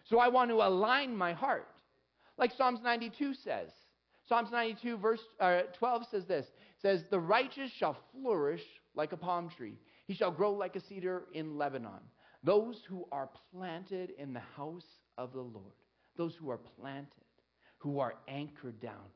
So 0.04 0.18
I 0.18 0.28
want 0.28 0.50
to 0.50 0.56
align 0.56 1.14
my 1.14 1.32
heart. 1.32 1.68
Like 2.38 2.52
Psalms 2.56 2.80
92 2.82 3.34
says. 3.34 3.70
Psalms 4.28 4.50
92, 4.52 4.96
verse 4.98 5.20
uh, 5.40 5.62
12 5.78 6.02
says 6.10 6.24
this 6.26 6.46
says, 6.80 7.02
The 7.10 7.18
righteous 7.18 7.70
shall 7.78 7.96
flourish 8.12 8.62
like 8.94 9.12
a 9.12 9.16
palm 9.16 9.48
tree, 9.48 9.78
he 10.06 10.14
shall 10.14 10.30
grow 10.30 10.52
like 10.52 10.76
a 10.76 10.80
cedar 10.80 11.24
in 11.34 11.58
Lebanon. 11.58 12.00
Those 12.44 12.80
who 12.88 13.06
are 13.10 13.28
planted 13.52 14.10
in 14.18 14.32
the 14.32 14.42
house 14.56 14.86
of 15.16 15.32
the 15.32 15.40
Lord 15.40 15.74
those 16.18 16.34
who 16.38 16.50
are 16.50 16.60
planted, 16.78 17.24
who 17.78 18.00
are 18.00 18.14
anchored 18.28 18.78
down, 18.80 19.06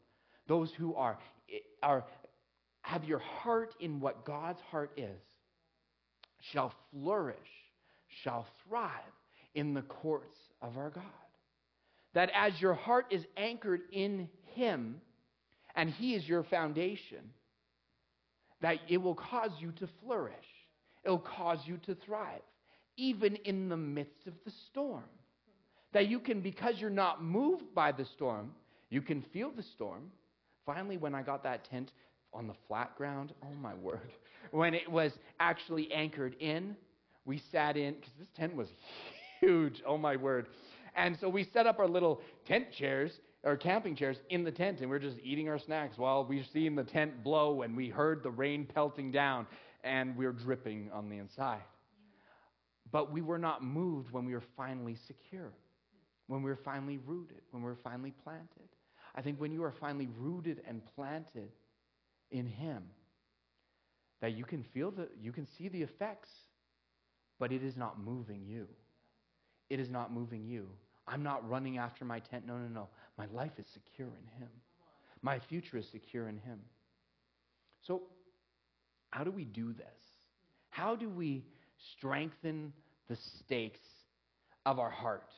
those 0.48 0.72
who 0.78 0.94
are, 0.94 1.18
are 1.82 2.04
have 2.80 3.04
your 3.04 3.18
heart 3.18 3.74
in 3.80 4.00
what 4.00 4.24
God's 4.24 4.60
heart 4.70 4.92
is, 4.96 5.20
shall 6.52 6.72
flourish, 6.90 7.36
shall 8.24 8.46
thrive 8.66 8.90
in 9.54 9.74
the 9.74 9.82
courts 9.82 10.38
of 10.62 10.76
our 10.78 10.90
God. 10.90 11.04
That 12.14 12.30
as 12.34 12.60
your 12.60 12.74
heart 12.74 13.06
is 13.10 13.24
anchored 13.36 13.82
in 13.92 14.28
Him, 14.54 15.00
and 15.74 15.90
He 15.90 16.14
is 16.14 16.26
your 16.26 16.44
foundation, 16.44 17.30
that 18.60 18.78
it 18.88 18.98
will 18.98 19.14
cause 19.14 19.50
you 19.60 19.72
to 19.72 19.88
flourish. 20.02 20.34
It'll 21.04 21.18
cause 21.18 21.58
you 21.66 21.78
to 21.86 21.94
thrive, 21.94 22.42
even 22.96 23.36
in 23.36 23.68
the 23.68 23.76
midst 23.76 24.26
of 24.26 24.34
the 24.44 24.52
storm. 24.70 25.04
That 25.92 26.09
you 26.09 26.20
can, 26.20 26.40
because 26.40 26.74
you're 26.78 26.90
not 26.90 27.22
moved 27.22 27.74
by 27.74 27.92
the 27.92 28.05
storm, 28.05 28.52
you 28.88 29.02
can 29.02 29.22
feel 29.33 29.50
the 29.50 29.62
storm. 29.62 30.11
Finally, 30.64 30.96
when 30.96 31.14
I 31.14 31.22
got 31.22 31.42
that 31.42 31.64
tent 31.68 31.92
on 32.33 32.46
the 32.46 32.55
flat 32.66 32.96
ground, 32.96 33.35
oh 33.42 33.55
my 33.61 33.74
word, 33.74 34.12
when 34.50 34.74
it 34.74 34.90
was 34.90 35.12
actually 35.38 35.92
anchored 35.92 36.35
in, 36.40 36.76
we 37.24 37.42
sat 37.52 37.76
in, 37.76 37.94
because 37.94 38.12
this 38.18 38.28
tent 38.37 38.57
was 38.57 38.68
huge, 39.40 39.83
oh 39.87 39.98
my 39.98 40.16
word. 40.16 40.46
And 40.96 41.16
so 41.20 41.28
we 41.28 41.48
set 41.52 41.66
up 41.66 41.78
our 41.78 41.88
little 41.88 42.20
tent 42.46 42.66
chairs, 42.72 43.12
or 43.44 43.57
camping 43.57 43.96
chairs, 43.96 44.16
in 44.31 44.44
the 44.44 44.52
tent, 44.52 44.81
and 44.81 44.90
we 44.90 44.96
are 44.96 45.00
just 45.00 45.18
eating 45.22 45.48
our 45.48 45.59
snacks 45.59 45.98
while 45.98 46.24
we 46.24 46.46
seen 46.52 46.74
the 46.74 46.85
tent 46.85 47.22
blow 47.24 47.62
and 47.62 47.76
we 47.76 47.88
heard 47.88 48.22
the 48.22 48.31
rain 48.31 48.66
pelting 48.72 49.11
down, 49.11 49.46
and 49.85 50.16
we 50.16 50.26
we're 50.26 50.33
dripping 50.33 50.90
on 50.92 51.09
the 51.09 51.18
inside. 51.18 51.62
But 52.90 53.11
we 53.11 53.20
were 53.22 53.38
not 53.38 53.64
moved 53.64 54.11
when 54.11 54.24
we 54.24 54.35
were 54.35 54.42
finally 54.57 54.96
secure 55.07 55.52
when 56.32 56.42
we're 56.42 56.56
finally 56.56 56.98
rooted, 57.06 57.42
when 57.52 57.62
we're 57.62 57.76
finally 57.76 58.14
planted. 58.24 58.70
I 59.14 59.22
think 59.22 59.40
when 59.40 59.52
you 59.52 59.64
are 59.64 59.74
finally 59.80 60.08
rooted 60.18 60.62
and 60.68 60.82
planted 60.96 61.50
in 62.30 62.46
Him, 62.46 62.84
that 64.22 64.32
you 64.32 64.44
can 64.44 64.64
feel 64.74 64.90
the, 64.90 65.08
you 65.20 65.32
can 65.32 65.46
see 65.58 65.68
the 65.68 65.82
effects, 65.82 66.30
but 67.38 67.52
it 67.52 67.62
is 67.62 67.76
not 67.76 68.00
moving 68.00 68.46
you. 68.46 68.68
it 69.70 69.80
is 69.80 69.90
not 69.90 70.12
moving 70.12 70.46
you. 70.46 70.68
I'm 71.08 71.22
not 71.22 71.48
running 71.48 71.78
after 71.78 72.04
my 72.04 72.20
tent. 72.20 72.46
No, 72.46 72.58
no, 72.58 72.68
no. 72.68 72.88
My 73.18 73.26
life 73.32 73.52
is 73.58 73.66
secure 73.74 74.08
in 74.08 74.40
Him. 74.40 74.50
My 75.22 75.40
future 75.40 75.78
is 75.78 75.88
secure 75.90 76.28
in 76.28 76.38
Him. 76.38 76.60
So, 77.82 78.02
how 79.10 79.24
do 79.24 79.32
we 79.32 79.44
do 79.44 79.72
this? 79.72 79.86
How 80.70 80.96
do 80.96 81.10
we 81.10 81.44
strengthen 81.96 82.72
the 83.08 83.16
stakes 83.16 83.80
of 84.66 84.78
our 84.80 84.90
heart? 84.90 85.30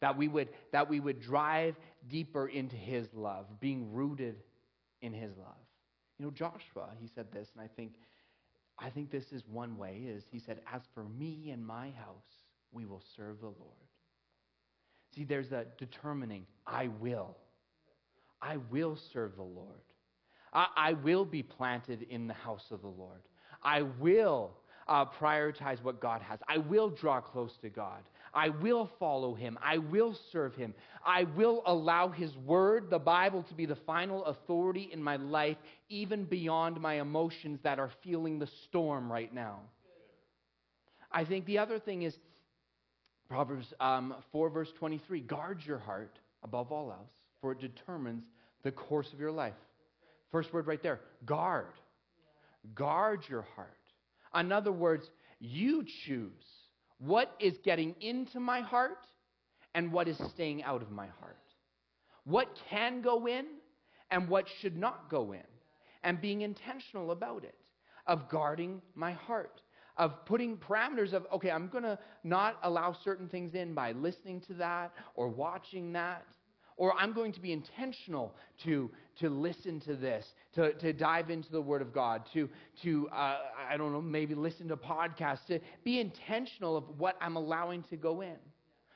That 0.00 0.16
we 0.16 0.28
would, 0.28 0.48
that 0.72 0.88
we 0.88 1.00
would 1.00 1.20
drive 1.20 1.76
deeper 2.08 2.48
into 2.48 2.76
His 2.76 3.06
love, 3.14 3.46
being 3.60 3.92
rooted 3.92 4.36
in 5.02 5.12
His 5.12 5.36
love. 5.36 5.56
You 6.18 6.26
know, 6.26 6.32
Joshua, 6.32 6.90
he 7.00 7.08
said 7.14 7.32
this, 7.32 7.48
and 7.54 7.64
I 7.64 7.68
think, 7.76 7.94
I 8.78 8.90
think 8.90 9.10
this 9.10 9.32
is 9.32 9.42
one 9.50 9.76
way, 9.78 10.02
is 10.06 10.24
he 10.30 10.38
said, 10.38 10.60
As 10.72 10.82
for 10.94 11.04
me 11.04 11.50
and 11.50 11.66
my 11.66 11.90
house, 11.90 12.44
we 12.72 12.84
will 12.84 13.02
serve 13.16 13.40
the 13.40 13.46
Lord. 13.46 13.88
See, 15.14 15.24
there's 15.24 15.52
a 15.52 15.64
determining, 15.78 16.46
I 16.66 16.88
will. 17.00 17.36
I 18.42 18.58
will 18.70 18.96
serve 19.12 19.36
the 19.36 19.42
Lord. 19.42 19.80
I, 20.52 20.66
I 20.76 20.92
will 20.92 21.24
be 21.24 21.42
planted 21.42 22.06
in 22.10 22.26
the 22.26 22.34
house 22.34 22.66
of 22.70 22.82
the 22.82 22.88
Lord. 22.88 23.20
I 23.62 23.82
will 23.82 24.52
uh, 24.88 25.04
prioritize 25.04 25.82
what 25.82 26.00
God 26.00 26.22
has. 26.22 26.38
I 26.48 26.58
will 26.58 26.90
draw 26.90 27.20
close 27.20 27.56
to 27.62 27.68
God. 27.68 28.02
I 28.32 28.50
will 28.50 28.90
follow 28.98 29.34
Him. 29.34 29.58
I 29.62 29.78
will 29.78 30.16
serve 30.32 30.54
Him. 30.54 30.74
I 31.04 31.24
will 31.24 31.62
allow 31.66 32.08
His 32.08 32.34
Word, 32.36 32.90
the 32.90 32.98
Bible, 32.98 33.42
to 33.44 33.54
be 33.54 33.66
the 33.66 33.76
final 33.86 34.24
authority 34.24 34.90
in 34.92 35.02
my 35.02 35.16
life, 35.16 35.56
even 35.88 36.24
beyond 36.24 36.80
my 36.80 37.00
emotions 37.00 37.58
that 37.64 37.78
are 37.78 37.90
feeling 38.02 38.38
the 38.38 38.48
storm 38.68 39.10
right 39.10 39.32
now. 39.32 39.60
I 41.10 41.24
think 41.24 41.46
the 41.46 41.58
other 41.58 41.78
thing 41.78 42.02
is 42.02 42.14
Proverbs 43.28 43.72
um, 43.78 44.14
4, 44.32 44.50
verse 44.50 44.68
23 44.78 45.20
guard 45.20 45.60
your 45.64 45.78
heart 45.78 46.18
above 46.42 46.72
all 46.72 46.90
else, 46.90 47.10
for 47.40 47.52
it 47.52 47.60
determines 47.60 48.24
the 48.62 48.72
course 48.72 49.12
of 49.12 49.20
your 49.20 49.30
life. 49.30 49.54
First 50.32 50.52
word 50.52 50.66
right 50.66 50.82
there 50.82 51.00
guard. 51.24 51.66
Guard 52.74 53.22
your 53.28 53.42
heart. 53.56 53.68
In 54.38 54.52
other 54.52 54.72
words, 54.72 55.08
you 55.40 55.84
choose 56.06 56.30
what 57.00 57.34
is 57.40 57.58
getting 57.64 57.94
into 58.00 58.38
my 58.38 58.60
heart 58.60 59.06
and 59.74 59.92
what 59.92 60.06
is 60.06 60.18
staying 60.32 60.62
out 60.62 60.82
of 60.82 60.90
my 60.90 61.06
heart. 61.20 61.36
What 62.24 62.48
can 62.68 63.00
go 63.02 63.26
in 63.26 63.46
and 64.10 64.28
what 64.28 64.46
should 64.60 64.76
not 64.76 65.10
go 65.10 65.32
in. 65.32 65.42
And 66.02 66.20
being 66.20 66.42
intentional 66.42 67.10
about 67.10 67.44
it, 67.44 67.54
of 68.06 68.28
guarding 68.28 68.80
my 68.94 69.12
heart 69.12 69.60
of 70.00 70.24
putting 70.24 70.56
parameters 70.56 71.12
of, 71.12 71.26
okay, 71.30 71.50
I'm 71.50 71.68
going 71.68 71.84
to 71.84 71.98
not 72.24 72.58
allow 72.62 72.96
certain 73.04 73.28
things 73.28 73.54
in 73.54 73.74
by 73.74 73.92
listening 73.92 74.40
to 74.48 74.54
that 74.54 74.92
or 75.14 75.28
watching 75.28 75.92
that. 75.92 76.24
Or 76.80 76.98
I'm 76.98 77.12
going 77.12 77.32
to 77.32 77.40
be 77.40 77.52
intentional 77.52 78.34
to, 78.64 78.90
to 79.18 79.28
listen 79.28 79.80
to 79.80 79.94
this, 79.94 80.24
to, 80.54 80.72
to 80.72 80.94
dive 80.94 81.28
into 81.28 81.52
the 81.52 81.60
Word 81.60 81.82
of 81.82 81.92
God, 81.92 82.22
to, 82.32 82.48
to 82.82 83.06
uh, 83.10 83.36
I 83.70 83.76
don't 83.76 83.92
know, 83.92 84.00
maybe 84.00 84.34
listen 84.34 84.66
to 84.68 84.78
podcasts, 84.78 85.44
to 85.48 85.60
be 85.84 86.00
intentional 86.00 86.78
of 86.78 86.84
what 86.96 87.16
I'm 87.20 87.36
allowing 87.36 87.82
to 87.90 87.98
go 87.98 88.22
in. 88.22 88.36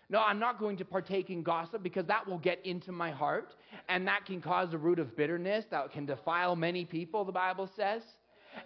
No, 0.08 0.20
I'm 0.20 0.38
not 0.38 0.58
going 0.58 0.78
to 0.78 0.84
partake 0.86 1.28
in 1.28 1.42
gossip 1.42 1.82
because 1.82 2.06
that 2.06 2.26
will 2.26 2.38
get 2.38 2.64
into 2.64 2.90
my 2.90 3.10
heart 3.10 3.54
and 3.90 4.08
that 4.08 4.24
can 4.24 4.40
cause 4.40 4.72
a 4.72 4.78
root 4.78 4.98
of 4.98 5.14
bitterness 5.14 5.66
that 5.70 5.92
can 5.92 6.06
defile 6.06 6.56
many 6.56 6.86
people, 6.86 7.22
the 7.26 7.32
Bible 7.32 7.68
says. 7.76 8.00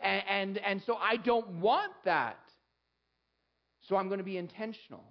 And, 0.01 0.23
and, 0.29 0.59
and 0.59 0.83
so 0.87 0.95
I 0.95 1.17
don't 1.17 1.49
want 1.61 1.91
that. 2.05 2.39
So 3.89 3.97
I'm 3.97 4.07
going 4.07 4.19
to 4.19 4.25
be 4.25 4.37
intentional. 4.37 5.03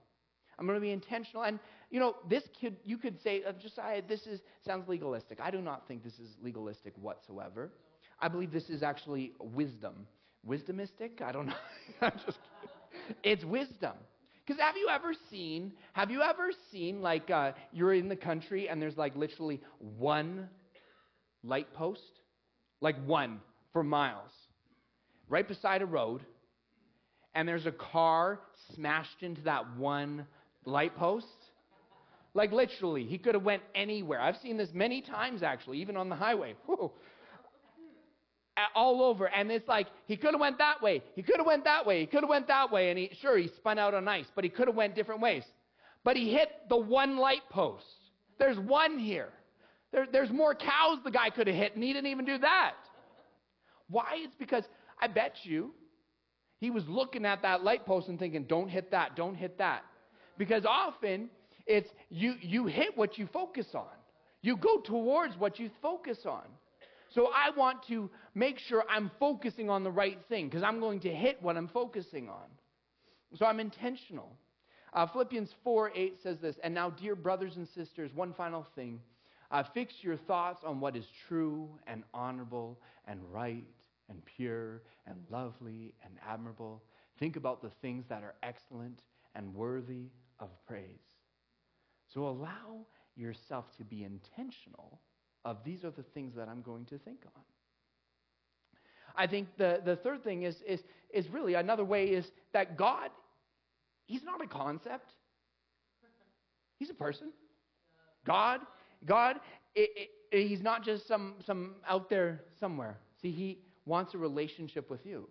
I'm 0.59 0.65
going 0.65 0.77
to 0.77 0.81
be 0.81 0.91
intentional. 0.91 1.43
And, 1.43 1.59
you 1.91 1.99
know, 1.99 2.15
this 2.29 2.43
could, 2.59 2.77
you 2.83 2.97
could 2.97 3.21
say, 3.21 3.43
uh, 3.43 3.53
Josiah, 3.53 4.01
this 4.07 4.25
is, 4.27 4.41
sounds 4.65 4.87
legalistic. 4.87 5.39
I 5.41 5.51
do 5.51 5.61
not 5.61 5.87
think 5.87 6.03
this 6.03 6.19
is 6.19 6.35
legalistic 6.41 6.93
whatsoever. 6.99 7.71
I 8.19 8.27
believe 8.27 8.51
this 8.51 8.69
is 8.69 8.83
actually 8.83 9.33
wisdom. 9.39 10.07
Wisdomistic? 10.47 11.21
I 11.23 11.31
don't 11.31 11.45
know. 11.47 11.53
I'm 12.01 12.13
just 12.25 12.39
It's 13.23 13.45
wisdom. 13.45 13.93
Because 14.45 14.61
have 14.61 14.77
you 14.77 14.89
ever 14.89 15.13
seen, 15.29 15.73
have 15.93 16.09
you 16.09 16.21
ever 16.21 16.49
seen, 16.71 17.01
like, 17.01 17.29
uh, 17.29 17.51
you're 17.73 17.93
in 17.93 18.07
the 18.07 18.15
country 18.15 18.69
and 18.69 18.81
there's 18.81 18.97
like 18.97 19.15
literally 19.15 19.61
one 19.97 20.49
light 21.43 21.73
post? 21.73 22.01
Like 22.79 22.95
one 23.05 23.41
for 23.73 23.83
miles 23.83 24.31
right 25.29 25.47
beside 25.47 25.81
a 25.81 25.85
road, 25.85 26.21
and 27.35 27.47
there's 27.47 27.65
a 27.65 27.71
car 27.71 28.39
smashed 28.73 29.21
into 29.21 29.41
that 29.41 29.75
one 29.77 30.25
light 30.67 30.95
post. 30.97 31.25
Like 32.33 32.51
literally, 32.51 33.05
he 33.05 33.17
could 33.17 33.33
have 33.33 33.43
went 33.43 33.63
anywhere. 33.73 34.21
I've 34.21 34.37
seen 34.37 34.57
this 34.57 34.69
many 34.73 35.01
times 35.01 35.41
actually, 35.41 35.79
even 35.79 35.97
on 35.97 36.09
the 36.09 36.15
highway. 36.15 36.55
Whew. 36.65 36.91
All 38.75 39.03
over, 39.03 39.27
and 39.27 39.51
it's 39.51 39.67
like 39.67 39.85
he 40.07 40.17
could 40.17 40.31
have 40.33 40.41
went 40.41 40.57
that 40.57 40.81
way, 40.81 41.03
he 41.15 41.21
could 41.21 41.37
have 41.37 41.45
went 41.45 41.63
that 41.65 41.85
way, 41.85 41.99
he 42.01 42.07
could 42.07 42.21
have 42.21 42.29
went 42.29 42.47
that 42.47 42.71
way, 42.71 42.89
and 42.89 42.97
he 42.97 43.11
sure 43.21 43.37
he 43.37 43.49
spun 43.49 43.77
out 43.77 43.93
on 43.93 44.07
ice, 44.07 44.25
but 44.33 44.43
he 44.43 44.49
could 44.49 44.67
have 44.67 44.75
went 44.75 44.95
different 44.95 45.21
ways. 45.21 45.43
But 46.03 46.15
he 46.15 46.31
hit 46.31 46.49
the 46.67 46.77
one 46.77 47.17
light 47.17 47.43
post. 47.51 47.85
There's 48.39 48.57
one 48.57 48.97
here. 48.97 49.29
There, 49.91 50.07
there's 50.11 50.31
more 50.31 50.55
cows 50.55 50.97
the 51.03 51.11
guy 51.11 51.29
could 51.29 51.45
have 51.45 51.55
hit, 51.55 51.75
and 51.75 51.83
he 51.83 51.93
didn't 51.93 52.09
even 52.09 52.25
do 52.25 52.39
that. 52.39 52.73
Why? 53.89 54.05
It's 54.15 54.35
because 54.39 54.63
I 54.99 55.07
bet 55.07 55.35
you 55.43 55.71
he 56.59 56.71
was 56.71 56.83
looking 56.87 57.25
at 57.25 57.43
that 57.43 57.63
light 57.63 57.85
post 57.85 58.07
and 58.07 58.17
thinking, 58.17 58.45
don't 58.45 58.69
hit 58.69 58.91
that, 58.91 59.15
don't 59.15 59.35
hit 59.35 59.59
that. 59.59 59.83
Because 60.37 60.65
often 60.65 61.29
it's 61.65 61.89
you, 62.09 62.35
you 62.41 62.65
hit 62.65 62.97
what 62.97 63.17
you 63.17 63.27
focus 63.31 63.67
on, 63.73 63.85
you 64.41 64.57
go 64.57 64.79
towards 64.79 65.37
what 65.37 65.59
you 65.59 65.69
focus 65.81 66.19
on. 66.25 66.43
So 67.13 67.27
I 67.27 67.55
want 67.57 67.79
to 67.87 68.09
make 68.35 68.59
sure 68.59 68.83
I'm 68.89 69.09
focusing 69.19 69.69
on 69.69 69.83
the 69.83 69.91
right 69.91 70.19
thing 70.29 70.47
because 70.47 70.63
I'm 70.63 70.79
going 70.79 70.99
to 71.01 71.09
hit 71.09 71.41
what 71.41 71.57
I'm 71.57 71.69
focusing 71.69 72.29
on. 72.29 72.45
So 73.35 73.45
I'm 73.45 73.59
intentional. 73.59 74.31
Uh, 74.93 75.05
Philippians 75.07 75.49
4 75.63 75.91
8 75.95 76.17
says 76.23 76.37
this, 76.41 76.55
and 76.63 76.73
now, 76.73 76.89
dear 76.89 77.15
brothers 77.15 77.55
and 77.55 77.67
sisters, 77.75 78.11
one 78.13 78.33
final 78.33 78.65
thing. 78.75 78.99
Uh, 79.49 79.63
fix 79.73 79.93
your 80.01 80.17
thoughts 80.17 80.61
on 80.65 80.79
what 80.79 80.95
is 80.95 81.05
true 81.27 81.69
and 81.87 82.03
honorable 82.13 82.77
and 83.07 83.19
right 83.31 83.63
and 84.09 84.21
pure 84.25 84.81
and 85.05 85.17
lovely 85.29 85.93
and 86.03 86.13
admirable. 86.27 86.83
Think 87.19 87.37
about 87.37 87.61
the 87.61 87.71
things 87.81 88.05
that 88.09 88.23
are 88.23 88.35
excellent 88.43 89.01
and 89.35 89.53
worthy 89.53 90.09
of 90.39 90.49
praise. 90.67 91.01
So 92.13 92.27
allow 92.27 92.85
yourself 93.15 93.65
to 93.77 93.83
be 93.83 94.03
intentional 94.03 95.01
of 95.45 95.57
these 95.63 95.83
are 95.83 95.91
the 95.91 96.03
things 96.13 96.35
that 96.35 96.47
I'm 96.47 96.61
going 96.61 96.85
to 96.85 96.97
think 96.97 97.19
on. 97.35 97.41
I 99.15 99.27
think 99.27 99.47
the, 99.57 99.81
the 99.83 99.95
third 99.95 100.23
thing 100.23 100.43
is, 100.43 100.57
is, 100.67 100.81
is 101.13 101.27
really 101.29 101.55
another 101.55 101.83
way 101.83 102.05
is 102.05 102.25
that 102.53 102.77
God, 102.77 103.09
He's 104.05 104.23
not 104.23 104.43
a 104.43 104.47
concept. 104.47 105.11
He's 106.77 106.89
a 106.89 106.93
person. 106.93 107.31
God, 108.25 108.61
God, 109.05 109.37
it, 109.73 110.09
it, 110.31 110.47
He's 110.47 110.61
not 110.61 110.85
just 110.85 111.07
some, 111.07 111.35
some 111.45 111.75
out 111.87 112.09
there 112.09 112.41
somewhere. 112.59 112.97
See, 113.21 113.31
He, 113.31 113.59
wants 113.87 114.13
a 114.13 114.17
relationship 114.17 114.89
with 114.91 115.05
you. 115.05 115.27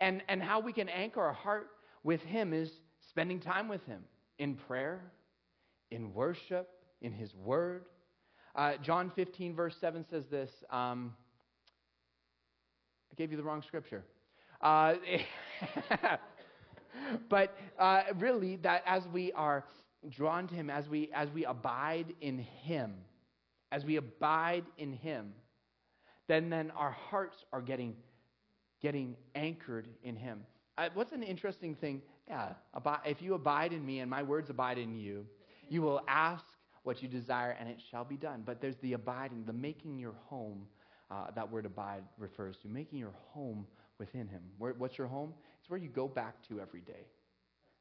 And, 0.00 0.22
and 0.28 0.42
how 0.42 0.60
we 0.60 0.72
can 0.72 0.88
anchor 0.88 1.20
our 1.20 1.32
heart 1.32 1.68
with 2.04 2.20
Him 2.22 2.54
is 2.54 2.70
spending 3.16 3.40
time 3.40 3.66
with 3.66 3.82
Him 3.86 4.02
in 4.38 4.56
prayer, 4.56 5.00
in 5.90 6.12
worship, 6.12 6.68
in 7.00 7.12
His 7.12 7.34
Word. 7.34 7.86
Uh, 8.54 8.74
John 8.82 9.10
15, 9.16 9.54
verse 9.54 9.74
7 9.80 10.04
says 10.10 10.26
this. 10.30 10.50
Um, 10.68 11.14
I 13.10 13.14
gave 13.16 13.30
you 13.30 13.38
the 13.38 13.42
wrong 13.42 13.62
scripture. 13.62 14.04
Uh, 14.60 14.96
but 17.30 17.56
uh, 17.78 18.02
really, 18.18 18.56
that 18.56 18.82
as 18.84 19.04
we 19.14 19.32
are 19.32 19.64
drawn 20.10 20.46
to 20.48 20.54
Him, 20.54 20.68
as 20.68 20.86
we, 20.86 21.08
as 21.14 21.30
we 21.30 21.46
abide 21.46 22.12
in 22.20 22.36
Him, 22.36 22.96
as 23.72 23.82
we 23.82 23.96
abide 23.96 24.66
in 24.76 24.92
Him, 24.92 25.32
then, 26.28 26.50
then 26.50 26.70
our 26.72 26.90
hearts 26.90 27.38
are 27.50 27.62
getting, 27.62 27.96
getting 28.82 29.16
anchored 29.34 29.88
in 30.04 30.16
Him. 30.16 30.42
Uh, 30.76 30.90
what's 30.92 31.12
an 31.12 31.22
interesting 31.22 31.74
thing? 31.74 32.02
Yeah, 32.28 32.54
if 33.04 33.22
you 33.22 33.34
abide 33.34 33.72
in 33.72 33.84
me 33.86 34.00
and 34.00 34.10
my 34.10 34.22
words 34.22 34.50
abide 34.50 34.78
in 34.78 34.96
you, 34.96 35.26
you 35.68 35.82
will 35.82 36.00
ask 36.08 36.44
what 36.82 37.02
you 37.02 37.08
desire 37.08 37.56
and 37.58 37.68
it 37.68 37.80
shall 37.90 38.04
be 38.04 38.16
done. 38.16 38.42
But 38.44 38.60
there's 38.60 38.76
the 38.82 38.94
abiding, 38.94 39.44
the 39.44 39.52
making 39.52 39.98
your 39.98 40.14
home. 40.28 40.66
Uh, 41.10 41.30
that 41.36 41.50
word 41.50 41.66
abide 41.66 42.02
refers 42.18 42.56
to 42.62 42.68
making 42.68 42.98
your 42.98 43.14
home 43.32 43.66
within 43.98 44.26
Him. 44.28 44.42
Where, 44.58 44.72
what's 44.74 44.98
your 44.98 45.06
home? 45.06 45.32
It's 45.60 45.70
where 45.70 45.78
you 45.78 45.88
go 45.88 46.08
back 46.08 46.34
to 46.48 46.60
every 46.60 46.80
day. 46.80 47.06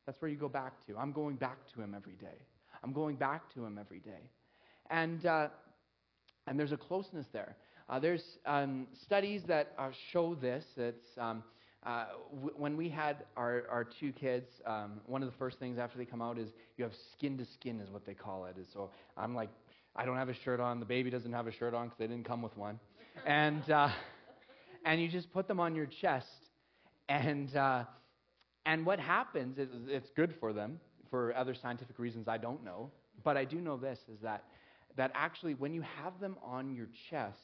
That's 0.05 0.21
where 0.21 0.29
you 0.29 0.37
go 0.37 0.49
back 0.49 0.85
to. 0.87 0.97
I'm 0.97 1.11
going 1.11 1.35
back 1.35 1.57
to 1.73 1.81
Him 1.81 1.95
every 1.95 2.15
day. 2.15 2.37
I'm 2.83 2.93
going 2.93 3.15
back 3.15 3.51
to 3.55 3.65
Him 3.65 3.77
every 3.79 3.99
day. 3.99 4.29
And, 4.91 5.25
uh, 5.25 5.47
and 6.45 6.59
there's 6.59 6.71
a 6.71 6.77
closeness 6.77 7.25
there. 7.33 7.55
Uh, 7.89 7.99
there's 7.99 8.37
um, 8.45 8.87
studies 8.93 9.43
that 9.47 9.73
uh, 9.77 9.89
show 10.11 10.35
this. 10.35 10.65
It's 10.77 11.05
um, 11.17 11.43
uh, 11.85 12.05
w- 12.33 12.53
when 12.57 12.75
we 12.75 12.89
had 12.89 13.25
our, 13.37 13.63
our 13.69 13.83
two 13.83 14.11
kids, 14.11 14.49
um, 14.65 14.99
one 15.05 15.21
of 15.21 15.29
the 15.31 15.37
first 15.37 15.59
things 15.59 15.77
after 15.77 15.97
they 15.97 16.05
come 16.05 16.21
out 16.21 16.37
is 16.37 16.49
you 16.77 16.83
have 16.83 16.93
skin 17.13 17.37
to 17.37 17.45
skin, 17.45 17.79
is 17.79 17.89
what 17.91 18.05
they 18.05 18.13
call 18.13 18.45
it. 18.45 18.55
And 18.55 18.65
so 18.73 18.89
I'm 19.17 19.35
like, 19.35 19.49
I 19.95 20.05
don't 20.05 20.17
have 20.17 20.29
a 20.29 20.33
shirt 20.33 20.59
on. 20.59 20.79
The 20.79 20.85
baby 20.85 21.09
doesn't 21.09 21.31
have 21.31 21.47
a 21.47 21.51
shirt 21.51 21.73
on 21.73 21.85
because 21.87 21.99
they 21.99 22.07
didn't 22.07 22.25
come 22.25 22.41
with 22.41 22.57
one. 22.57 22.79
And, 23.25 23.69
uh, 23.69 23.89
and 24.85 24.99
you 25.01 25.07
just 25.07 25.31
put 25.31 25.47
them 25.47 25.59
on 25.59 25.75
your 25.75 25.85
chest. 25.85 26.49
And, 27.07 27.55
uh, 27.55 27.83
and 28.65 28.85
what 28.85 28.99
happens 28.99 29.57
is 29.59 29.69
it's 29.87 30.09
good 30.15 30.33
for 30.39 30.53
them 30.53 30.79
for 31.09 31.35
other 31.35 31.53
scientific 31.53 31.99
reasons 31.99 32.27
I 32.27 32.37
don't 32.37 32.63
know. 32.63 32.91
But 33.23 33.37
I 33.37 33.45
do 33.45 33.61
know 33.61 33.77
this 33.77 33.99
is 34.11 34.19
that, 34.21 34.43
that 34.97 35.11
actually, 35.13 35.53
when 35.53 35.73
you 35.73 35.81
have 35.81 36.19
them 36.19 36.35
on 36.43 36.73
your 36.73 36.87
chest, 37.09 37.37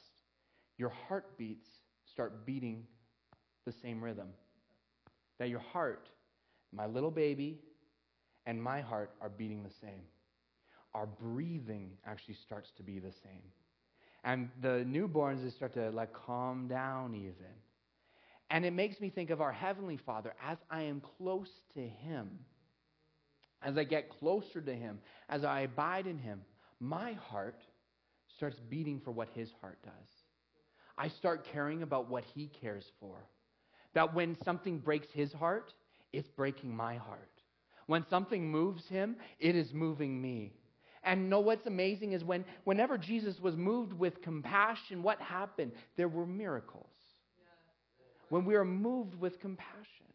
your 0.77 0.89
heartbeats 0.89 1.67
start 2.05 2.45
beating 2.45 2.85
the 3.65 3.73
same 3.81 4.03
rhythm. 4.03 4.29
That 5.39 5.49
your 5.49 5.59
heart, 5.59 6.07
my 6.71 6.85
little 6.85 7.11
baby, 7.11 7.59
and 8.45 8.61
my 8.61 8.81
heart 8.81 9.11
are 9.21 9.29
beating 9.29 9.63
the 9.63 9.73
same. 9.81 10.03
Our 10.93 11.05
breathing 11.05 11.91
actually 12.05 12.35
starts 12.35 12.71
to 12.77 12.83
be 12.83 12.99
the 12.99 13.11
same. 13.23 13.43
And 14.23 14.49
the 14.61 14.85
newborns, 14.87 15.43
they 15.43 15.49
start 15.49 15.73
to 15.73 15.89
like 15.91 16.13
calm 16.13 16.67
down 16.67 17.15
even. 17.15 17.53
And 18.49 18.65
it 18.65 18.71
makes 18.71 18.99
me 18.99 19.09
think 19.09 19.29
of 19.29 19.41
our 19.41 19.51
Heavenly 19.51 19.97
Father 19.97 20.33
as 20.45 20.57
I 20.69 20.83
am 20.83 21.01
close 21.17 21.49
to 21.73 21.79
Him, 21.79 22.29
as 23.61 23.77
I 23.77 23.83
get 23.83 24.09
closer 24.09 24.59
to 24.61 24.73
Him, 24.73 24.99
as 25.29 25.45
I 25.45 25.61
abide 25.61 26.05
in 26.05 26.17
Him, 26.17 26.41
my 26.79 27.13
heart 27.13 27.61
starts 28.35 28.59
beating 28.69 28.99
for 28.99 29.11
what 29.11 29.29
His 29.33 29.49
heart 29.61 29.79
does. 29.83 29.93
I 30.97 31.07
start 31.07 31.47
caring 31.51 31.81
about 31.81 32.09
what 32.09 32.25
He 32.35 32.47
cares 32.47 32.85
for. 32.99 33.15
That 33.93 34.13
when 34.13 34.37
something 34.43 34.79
breaks 34.79 35.07
His 35.13 35.33
heart, 35.33 35.73
it's 36.13 36.29
breaking 36.29 36.75
my 36.75 36.95
heart. 36.95 37.29
When 37.87 38.05
something 38.09 38.49
moves 38.49 38.87
Him, 38.87 39.15
it 39.39 39.55
is 39.55 39.73
moving 39.73 40.21
me. 40.21 40.53
And 41.03 41.29
know 41.29 41.39
what's 41.39 41.65
amazing 41.65 42.13
is 42.13 42.23
when, 42.23 42.45
whenever 42.63 42.97
Jesus 42.97 43.39
was 43.39 43.55
moved 43.55 43.93
with 43.93 44.21
compassion, 44.21 45.01
what 45.01 45.19
happened? 45.19 45.71
There 45.97 46.07
were 46.07 46.27
miracles. 46.27 46.85
When 48.29 48.45
we 48.45 48.55
are 48.55 48.65
moved 48.65 49.15
with 49.15 49.39
compassion. 49.39 50.05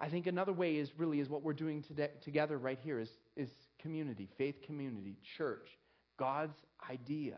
I 0.00 0.08
think 0.08 0.26
another 0.26 0.52
way 0.52 0.76
is 0.76 0.92
really 0.96 1.18
is 1.18 1.28
what 1.28 1.42
we're 1.42 1.54
doing 1.54 1.82
today, 1.82 2.10
together 2.22 2.56
right 2.56 2.78
here 2.80 3.00
is, 3.00 3.10
is 3.36 3.48
community, 3.80 4.28
faith 4.38 4.62
community, 4.64 5.16
church, 5.36 5.66
God's 6.18 6.56
idea. 6.88 7.36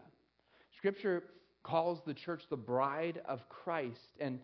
Scripture 0.76 1.24
calls 1.62 2.00
the 2.06 2.14
church 2.14 2.42
the 2.48 2.56
bride 2.56 3.20
of 3.26 3.48
Christ. 3.48 4.16
And, 4.20 4.38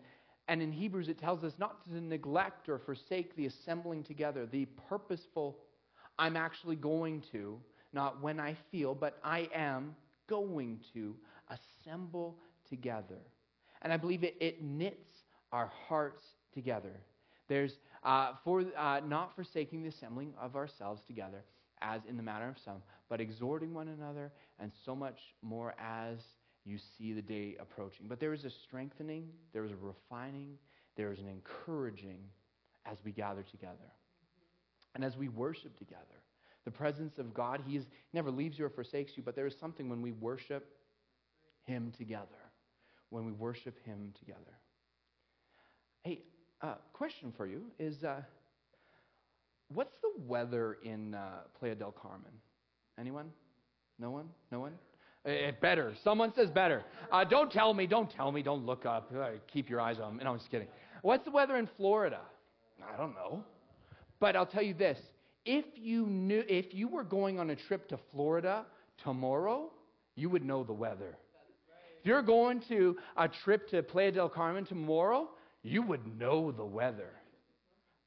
and 0.47 0.61
in 0.61 0.71
Hebrews, 0.71 1.09
it 1.09 1.19
tells 1.19 1.43
us 1.43 1.53
not 1.57 1.83
to 1.85 2.01
neglect 2.01 2.69
or 2.69 2.79
forsake 2.79 3.35
the 3.35 3.47
assembling 3.47 4.03
together, 4.03 4.45
the 4.45 4.65
purposeful, 4.89 5.57
I'm 6.19 6.37
actually 6.37 6.75
going 6.75 7.23
to, 7.31 7.59
not 7.93 8.21
when 8.21 8.39
I 8.39 8.55
feel, 8.71 8.93
but 8.93 9.19
I 9.23 9.49
am 9.53 9.95
going 10.27 10.79
to 10.93 11.15
assemble 11.49 12.37
together. 12.69 13.19
And 13.81 13.93
I 13.93 13.97
believe 13.97 14.23
it, 14.23 14.35
it 14.39 14.61
knits 14.61 15.09
our 15.51 15.71
hearts 15.87 16.23
together. 16.53 16.93
There's 17.47 17.73
uh, 18.03 18.33
for 18.43 18.63
uh, 18.77 19.01
not 19.05 19.35
forsaking 19.35 19.83
the 19.83 19.89
assembling 19.89 20.33
of 20.39 20.55
ourselves 20.55 21.01
together, 21.07 21.43
as 21.81 22.01
in 22.07 22.17
the 22.17 22.23
manner 22.23 22.49
of 22.49 22.55
some, 22.63 22.81
but 23.09 23.21
exhorting 23.21 23.73
one 23.73 23.87
another, 23.87 24.31
and 24.59 24.71
so 24.85 24.95
much 24.95 25.19
more 25.41 25.75
as 25.79 26.17
you 26.67 26.77
see 26.97 27.13
the 27.13 27.21
day 27.21 27.55
approaching. 27.59 28.07
But 28.09 28.19
there 28.19 28.33
is 28.33 28.43
a 28.43 28.49
strengthening, 28.49 29.29
there 29.53 29.63
is 29.63 29.71
a 29.71 29.75
refining, 29.75 30.57
there 30.97 31.13
is 31.13 31.19
an 31.19 31.27
encouraging 31.29 32.19
as 32.85 32.97
we 33.05 33.11
gather 33.11 33.43
together. 33.43 33.93
And 34.93 35.03
as 35.03 35.15
we 35.15 35.29
worship 35.29 35.77
together, 35.77 36.03
the 36.65 36.71
presence 36.71 37.19
of 37.19 37.33
God, 37.33 37.61
He 37.65 37.79
never 38.11 38.29
leaves 38.29 38.59
you 38.59 38.65
or 38.65 38.69
forsakes 38.69 39.13
you, 39.15 39.23
but 39.23 39.35
there 39.35 39.47
is 39.47 39.55
something 39.57 39.87
when 39.87 40.01
we 40.01 40.11
worship 40.11 40.67
Him 41.63 41.93
together. 41.97 42.25
When 43.09 43.25
we 43.25 43.31
worship 43.31 43.77
Him 43.85 44.13
together. 44.19 44.41
Hey, 46.03 46.23
uh, 46.61 46.75
question 46.91 47.31
for 47.37 47.47
you 47.47 47.63
is 47.79 48.03
uh, 48.03 48.21
what's 49.73 49.95
the 50.01 50.11
weather 50.25 50.77
in 50.83 51.13
uh, 51.13 51.43
Playa 51.57 51.75
del 51.75 51.91
Carmen? 51.91 52.33
Anyone? 52.99 53.31
No 53.99 54.11
one? 54.11 54.27
No 54.51 54.59
one? 54.59 54.73
Uh, 55.27 55.51
better. 55.61 55.93
Someone 56.03 56.33
says 56.33 56.49
better. 56.49 56.85
Uh, 57.11 57.23
don't 57.25 57.51
tell 57.51 57.73
me. 57.73 57.85
Don't 57.85 58.09
tell 58.09 58.31
me. 58.31 58.41
Don't 58.41 58.65
look 58.65 58.85
up. 58.85 59.11
Uh, 59.13 59.31
keep 59.51 59.69
your 59.69 59.81
eyes 59.81 59.97
on 60.01 60.17
me. 60.17 60.23
No, 60.23 60.31
I'm 60.31 60.37
just 60.37 60.49
kidding. 60.49 60.67
What's 61.01 61.25
the 61.25 61.31
weather 61.31 61.57
in 61.57 61.67
Florida? 61.75 62.21
I 62.81 62.95
don't 62.95 63.13
know. 63.13 63.43
But 64.19 64.35
I'll 64.35 64.45
tell 64.45 64.63
you 64.63 64.73
this. 64.73 64.97
If 65.45 65.65
you 65.75 66.05
knew, 66.05 66.43
if 66.47 66.73
you 66.73 66.87
were 66.87 67.03
going 67.03 67.39
on 67.39 67.49
a 67.49 67.55
trip 67.55 67.89
to 67.89 67.99
Florida 68.11 68.65
tomorrow, 69.03 69.71
you 70.15 70.29
would 70.29 70.45
know 70.45 70.63
the 70.63 70.73
weather. 70.73 71.17
If 71.99 72.05
you're 72.05 72.21
going 72.21 72.61
to 72.69 72.97
a 73.17 73.27
trip 73.27 73.69
to 73.69 73.83
Playa 73.83 74.11
del 74.11 74.29
Carmen 74.29 74.65
tomorrow, 74.65 75.29
you 75.63 75.81
would 75.81 76.17
know 76.17 76.51
the 76.51 76.65
weather. 76.65 77.11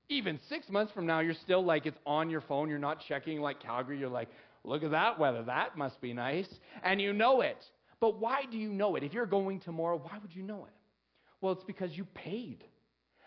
Even 0.09 0.40
six 0.48 0.68
months 0.68 0.92
from 0.92 1.06
now, 1.06 1.20
you're 1.20 1.35
still 1.35 1.64
like 1.64 1.87
it's 1.87 1.98
on 2.04 2.30
your 2.30 2.40
phone. 2.40 2.68
You're 2.68 2.78
not 2.78 2.98
checking 3.06 3.40
like 3.40 3.62
Calgary. 3.62 3.98
You're 3.98 4.09
like, 4.09 4.28
look 4.64 4.82
at 4.82 4.90
that 4.90 5.18
weather. 5.18 5.42
That 5.42 5.76
must 5.76 6.00
be 6.00 6.12
nice. 6.12 6.48
And 6.82 7.00
you 7.00 7.12
know 7.12 7.40
it. 7.40 7.64
But 8.00 8.18
why 8.18 8.42
do 8.50 8.56
you 8.56 8.70
know 8.70 8.96
it? 8.96 9.02
If 9.02 9.12
you're 9.12 9.26
going 9.26 9.60
tomorrow, 9.60 10.00
why 10.02 10.18
would 10.20 10.34
you 10.34 10.42
know 10.42 10.64
it? 10.64 10.72
Well, 11.40 11.52
it's 11.52 11.64
because 11.64 11.96
you 11.96 12.04
paid. 12.14 12.64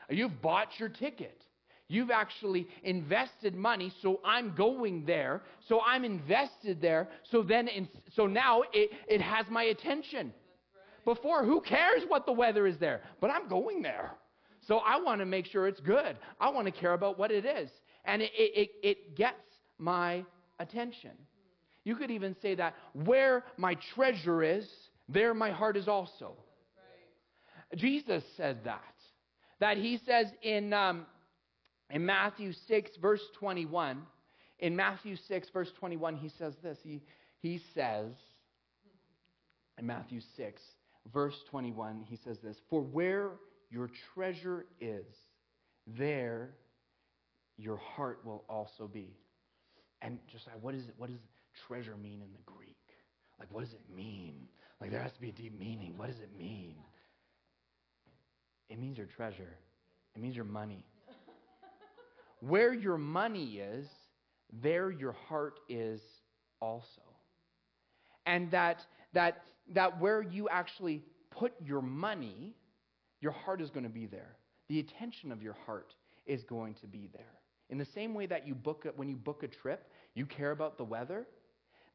You've 0.10 0.42
bought 0.42 0.80
your 0.80 0.90
ticket. 0.90 1.44
You've 1.88 2.12
actually 2.12 2.68
invested 2.84 3.56
money, 3.56 3.94
so 4.02 4.20
I'm 4.26 4.56
going 4.56 5.06
there. 5.06 5.44
So 5.68 5.82
I'm 5.86 6.04
invested 6.04 6.82
there. 6.82 7.10
So 7.30 7.44
then, 7.44 7.68
in, 7.68 7.88
so 8.16 8.26
now 8.26 8.64
it, 8.74 8.92
it 9.08 9.22
has 9.22 9.46
my 9.50 9.64
attention. 9.64 10.34
Before, 11.06 11.44
who 11.44 11.62
cares 11.62 12.04
what 12.08 12.26
the 12.26 12.32
weather 12.32 12.66
is 12.66 12.78
there? 12.78 13.02
But 13.20 13.30
I'm 13.30 13.48
going 13.48 13.82
there. 13.82 14.12
So 14.68 14.78
I 14.78 15.00
want 15.00 15.20
to 15.20 15.26
make 15.26 15.46
sure 15.46 15.68
it's 15.68 15.82
good. 15.82 16.18
I 16.40 16.50
want 16.50 16.66
to 16.66 16.72
care 16.72 16.94
about 16.94 17.20
what 17.20 17.32
it 17.32 17.46
is. 17.46 17.70
And 18.06 18.22
it, 18.22 18.32
it, 18.34 18.70
it 18.82 19.16
gets 19.16 19.36
my 19.78 20.24
attention. 20.64 21.12
You 21.84 21.96
could 21.96 22.12
even 22.12 22.36
say 22.42 22.56
that 22.56 22.76
where 22.94 23.44
my 23.58 23.76
treasure 23.94 24.42
is, 24.42 24.68
there 25.10 25.34
my 25.34 25.52
heart 25.52 25.78
is 25.78 25.88
also. 25.88 26.34
Jesus 27.76 28.24
said 28.38 28.64
that. 28.66 28.82
That 29.60 29.78
he 29.78 30.00
says 30.06 30.28
in, 30.42 30.74
um, 30.74 31.06
in 31.90 32.06
Matthew 32.06 32.54
6, 32.68 32.92
verse 33.02 33.22
21, 33.40 34.02
in 34.60 34.76
Matthew 34.76 35.16
6, 35.28 35.50
verse 35.54 35.70
21, 35.80 36.16
he 36.16 36.30
says 36.38 36.54
this. 36.64 36.78
He, 36.84 37.02
he 37.40 37.62
says, 37.74 38.12
in 39.78 39.86
Matthew 39.86 40.22
6, 40.38 40.62
verse 41.14 41.36
21, 41.50 42.06
he 42.08 42.18
says 42.24 42.38
this 42.44 42.58
For 42.70 42.82
where 42.82 43.32
your 43.70 43.90
treasure 44.14 44.66
is, 44.80 45.06
there 45.86 46.52
your 47.58 47.78
heart 47.78 48.22
will 48.26 48.44
also 48.50 48.88
be. 48.88 49.16
And 50.04 50.20
just 50.32 50.46
like, 50.48 50.58
what, 50.62 50.76
is 50.76 50.90
it, 50.90 50.96
what 50.98 51.10
does 51.10 51.20
treasure 51.68 51.96
mean 51.96 52.22
in 52.22 52.32
the 52.34 52.44
Greek? 52.46 52.76
Like, 53.40 53.48
what 53.52 53.64
does 53.64 53.74
it 53.74 53.82
mean? 53.96 54.48
Like, 54.82 54.92
there 54.92 55.02
has 55.02 55.14
to 55.14 55.22
be 55.22 55.30
a 55.30 55.32
deep 55.32 55.58
meaning. 55.58 55.94
What 55.98 56.08
does 56.08 56.20
it 56.20 56.30
mean? 56.38 56.76
It 58.70 58.80
means 58.80 58.98
your 58.98 59.08
treasure, 59.08 59.58
it 60.16 60.22
means 60.22 60.36
your 60.36 60.46
money. 60.46 60.84
Where 62.42 62.74
your 62.74 62.98
money 62.98 63.60
is, 63.60 63.88
there 64.62 64.92
your 64.92 65.14
heart 65.14 65.60
is 65.70 66.02
also. 66.60 67.02
And 68.26 68.52
that, 68.52 68.86
that, 69.14 69.44
that 69.74 70.00
where 70.02 70.22
you 70.22 70.50
actually 70.50 71.04
put 71.32 71.54
your 71.64 71.82
money, 71.82 72.54
your 73.22 73.32
heart 73.32 73.62
is 73.62 73.70
going 73.70 73.84
to 73.84 73.90
be 73.90 74.06
there. 74.06 74.36
The 74.68 74.80
attention 74.80 75.32
of 75.32 75.42
your 75.42 75.56
heart 75.66 75.94
is 76.26 76.44
going 76.44 76.74
to 76.76 76.88
be 76.88 77.10
there. 77.14 77.40
In 77.70 77.78
the 77.78 77.86
same 77.86 78.14
way 78.14 78.26
that 78.26 78.46
you 78.46 78.56
book 78.56 78.86
a, 78.86 78.90
when 78.90 79.08
you 79.08 79.16
book 79.16 79.44
a 79.44 79.48
trip, 79.48 79.90
you 80.16 80.26
care 80.26 80.52
about 80.52 80.78
the 80.78 80.84
weather, 80.84 81.28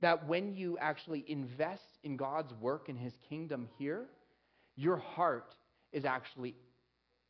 that 0.00 0.26
when 0.26 0.54
you 0.54 0.78
actually 0.78 1.24
invest 1.28 1.98
in 2.04 2.16
God's 2.16 2.52
work 2.54 2.88
in 2.88 2.96
his 2.96 3.12
kingdom 3.28 3.68
here, 3.78 4.06
your 4.76 4.96
heart 4.96 5.54
is 5.92 6.04
actually 6.04 6.54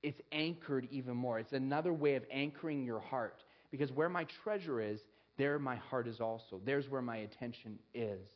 it's 0.02 0.20
anchored 0.30 0.86
even 0.90 1.16
more. 1.16 1.38
It's 1.40 1.52
another 1.52 1.92
way 1.92 2.14
of 2.14 2.22
anchoring 2.30 2.84
your 2.84 3.00
heart 3.00 3.42
because 3.70 3.90
where 3.90 4.08
my 4.08 4.26
treasure 4.44 4.80
is, 4.80 5.00
there 5.36 5.58
my 5.58 5.76
heart 5.76 6.06
is 6.06 6.20
also. 6.20 6.60
There's 6.64 6.88
where 6.88 7.02
my 7.02 7.18
attention 7.18 7.78
is. 7.94 8.26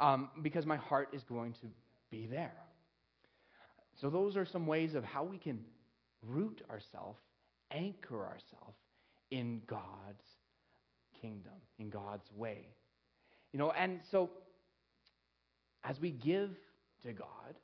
Um, 0.00 0.30
because 0.42 0.64
my 0.64 0.76
heart 0.76 1.08
is 1.12 1.22
going 1.24 1.54
to 1.54 1.66
be 2.10 2.26
there. 2.26 2.54
So, 4.00 4.10
those 4.10 4.36
are 4.36 4.46
some 4.46 4.66
ways 4.66 4.94
of 4.94 5.02
how 5.02 5.24
we 5.24 5.38
can 5.38 5.64
root 6.22 6.62
ourselves, 6.70 7.18
anchor 7.72 8.24
ourselves 8.24 8.78
in 9.32 9.60
God's 9.66 10.22
kingdom, 11.20 11.52
in 11.78 11.90
God's 11.90 12.28
way. 12.36 12.66
You 13.52 13.58
know, 13.58 13.70
and 13.72 14.00
so 14.10 14.30
as 15.84 16.00
we 16.00 16.10
give 16.10 16.50
to 17.02 17.12
God, 17.12 17.54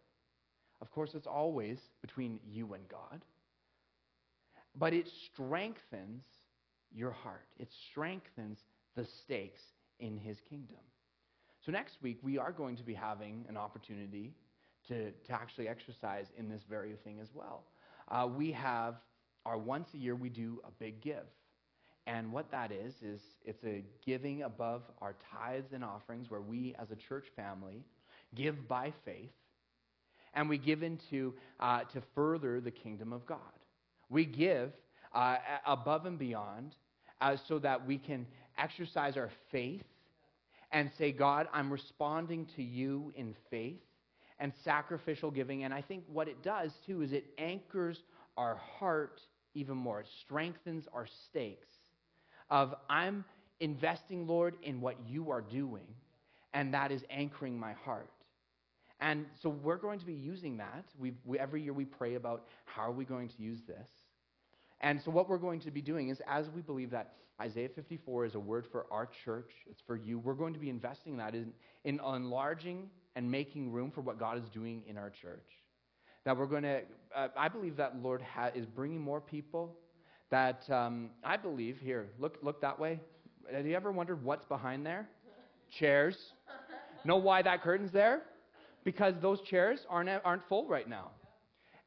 Of 0.80 0.90
course, 0.90 1.14
it's 1.14 1.26
always 1.26 1.78
between 2.02 2.38
you 2.46 2.74
and 2.74 2.86
God. 2.88 3.22
But 4.76 4.92
it 4.92 5.08
strengthens 5.32 6.24
your 6.94 7.10
heart, 7.10 7.46
it 7.58 7.68
strengthens 7.90 8.58
the 8.96 9.04
stakes 9.04 9.62
in 9.98 10.18
His 10.18 10.38
kingdom. 10.48 10.78
So, 11.64 11.72
next 11.72 11.96
week, 12.02 12.18
we 12.22 12.38
are 12.38 12.52
going 12.52 12.76
to 12.76 12.82
be 12.82 12.94
having 12.94 13.46
an 13.48 13.56
opportunity 13.56 14.34
to, 14.88 15.10
to 15.10 15.32
actually 15.32 15.68
exercise 15.68 16.26
in 16.36 16.48
this 16.48 16.60
very 16.68 16.94
thing 17.04 17.18
as 17.20 17.28
well. 17.34 17.64
Uh, 18.08 18.28
we 18.28 18.52
have 18.52 18.96
our 19.46 19.56
once 19.58 19.88
a 19.94 19.98
year, 19.98 20.14
we 20.14 20.28
do 20.28 20.60
a 20.64 20.70
big 20.78 21.00
give. 21.00 21.26
And 22.06 22.32
what 22.32 22.50
that 22.50 22.70
is, 22.70 22.94
is 23.02 23.20
it's 23.44 23.64
a 23.64 23.82
giving 24.04 24.42
above 24.42 24.82
our 25.00 25.14
tithes 25.32 25.72
and 25.72 25.82
offerings 25.82 26.30
where 26.30 26.42
we 26.42 26.74
as 26.78 26.90
a 26.90 26.96
church 26.96 27.24
family 27.34 27.82
give 28.34 28.68
by 28.68 28.92
faith 29.04 29.30
and 30.34 30.48
we 30.48 30.58
give 30.58 30.82
into 30.82 31.32
uh, 31.60 31.84
to 31.84 32.02
further 32.14 32.60
the 32.60 32.70
kingdom 32.70 33.12
of 33.12 33.24
God. 33.24 33.38
We 34.10 34.26
give 34.26 34.72
uh, 35.14 35.36
above 35.66 36.06
and 36.06 36.18
beyond 36.18 36.74
uh, 37.20 37.36
so 37.48 37.58
that 37.60 37.86
we 37.86 37.96
can 37.96 38.26
exercise 38.58 39.16
our 39.16 39.30
faith 39.50 39.84
and 40.72 40.90
say, 40.98 41.12
God, 41.12 41.48
I'm 41.52 41.72
responding 41.72 42.46
to 42.56 42.62
you 42.62 43.12
in 43.16 43.34
faith 43.50 43.80
and 44.40 44.52
sacrificial 44.64 45.30
giving. 45.30 45.64
And 45.64 45.72
I 45.72 45.80
think 45.80 46.04
what 46.12 46.28
it 46.28 46.42
does 46.42 46.72
too 46.84 47.02
is 47.02 47.12
it 47.12 47.26
anchors 47.38 48.02
our 48.36 48.56
heart 48.56 49.20
even 49.54 49.76
more, 49.76 50.00
it 50.00 50.08
strengthens 50.20 50.86
our 50.92 51.06
stakes 51.28 51.68
of 52.50 52.74
I'm 52.88 53.24
investing, 53.60 54.26
Lord, 54.26 54.56
in 54.62 54.80
what 54.80 54.96
you 55.08 55.30
are 55.30 55.40
doing, 55.40 55.86
and 56.52 56.74
that 56.74 56.92
is 56.92 57.02
anchoring 57.10 57.58
my 57.58 57.72
heart. 57.72 58.10
And 59.00 59.26
so 59.42 59.48
we're 59.48 59.76
going 59.76 59.98
to 59.98 60.06
be 60.06 60.14
using 60.14 60.56
that. 60.58 60.84
we 60.98 61.12
every 61.38 61.62
year 61.62 61.72
we 61.72 61.84
pray 61.84 62.14
about 62.14 62.46
how 62.64 62.82
are 62.82 62.92
we 62.92 63.04
going 63.04 63.28
to 63.28 63.42
use 63.42 63.60
this. 63.66 63.88
And 64.80 65.00
so 65.00 65.10
what 65.10 65.28
we're 65.28 65.38
going 65.38 65.60
to 65.60 65.70
be 65.70 65.80
doing 65.80 66.08
is, 66.10 66.20
as 66.28 66.50
we 66.50 66.62
believe 66.62 66.90
that 66.90 67.14
Isaiah 67.40 67.68
54 67.68 68.26
is 68.26 68.34
a 68.34 68.40
word 68.40 68.66
for 68.70 68.86
our 68.90 69.08
church, 69.24 69.50
it's 69.68 69.80
for 69.86 69.96
you, 69.96 70.18
we're 70.18 70.34
going 70.34 70.54
to 70.54 70.60
be 70.60 70.70
investing 70.70 71.16
that 71.16 71.34
in, 71.34 71.52
in 71.84 72.00
enlarging 72.06 72.88
and 73.16 73.30
making 73.30 73.72
room 73.72 73.90
for 73.90 74.02
what 74.02 74.18
God 74.18 74.38
is 74.38 74.48
doing 74.50 74.82
in 74.86 74.96
our 74.96 75.10
church. 75.10 75.48
That 76.24 76.36
we're 76.36 76.46
going 76.46 76.62
to, 76.62 76.82
uh, 77.14 77.28
I 77.36 77.48
believe 77.48 77.76
that 77.76 78.00
Lord 78.00 78.22
ha- 78.22 78.50
is 78.54 78.66
bringing 78.66 79.00
more 79.00 79.20
people. 79.20 79.76
That 80.30 80.68
um, 80.70 81.10
I 81.22 81.36
believe, 81.36 81.78
here, 81.78 82.06
look, 82.18 82.38
look 82.42 82.60
that 82.60 82.78
way. 82.78 83.00
Have 83.52 83.66
you 83.66 83.76
ever 83.76 83.92
wondered 83.92 84.24
what's 84.24 84.44
behind 84.46 84.84
there? 84.84 85.08
Chairs. 85.78 86.16
Know 87.04 87.16
why 87.16 87.42
that 87.42 87.62
curtain's 87.62 87.92
there? 87.92 88.22
Because 88.84 89.14
those 89.20 89.40
chairs 89.42 89.80
aren't, 89.88 90.08
aren't 90.24 90.42
full 90.48 90.66
right 90.66 90.88
now. 90.88 91.10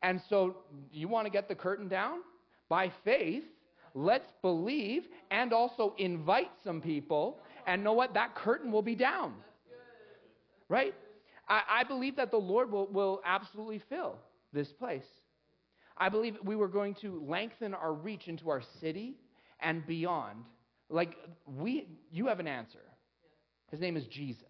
And 0.03 0.21
so, 0.29 0.57
you 0.91 1.07
want 1.07 1.25
to 1.25 1.31
get 1.31 1.47
the 1.47 1.55
curtain 1.55 1.87
down? 1.87 2.19
By 2.69 2.91
faith, 3.03 3.43
let's 3.95 4.31
believe 4.41 5.03
and 5.31 5.53
also 5.53 5.95
invite 5.97 6.51
some 6.63 6.81
people. 6.81 7.39
And 7.65 7.83
know 7.83 7.93
what? 7.93 8.13
That 8.13 8.35
curtain 8.35 8.71
will 8.71 8.81
be 8.83 8.95
down. 8.95 9.33
Right? 10.69 10.93
I, 11.49 11.61
I 11.69 11.83
believe 11.83 12.15
that 12.17 12.29
the 12.29 12.37
Lord 12.37 12.71
will, 12.71 12.87
will 12.87 13.21
absolutely 13.25 13.81
fill 13.89 14.17
this 14.53 14.67
place. 14.67 15.05
I 15.99 16.09
believe 16.09 16.37
we 16.43 16.55
were 16.55 16.67
going 16.67 16.95
to 17.01 17.23
lengthen 17.27 17.73
our 17.73 17.93
reach 17.93 18.27
into 18.27 18.49
our 18.49 18.61
city 18.79 19.15
and 19.59 19.85
beyond. 19.87 20.43
Like, 20.89 21.15
we, 21.45 21.87
you 22.11 22.27
have 22.27 22.39
an 22.39 22.47
answer. 22.47 22.79
His 23.71 23.79
name 23.79 23.97
is 23.97 24.05
Jesus. 24.07 24.45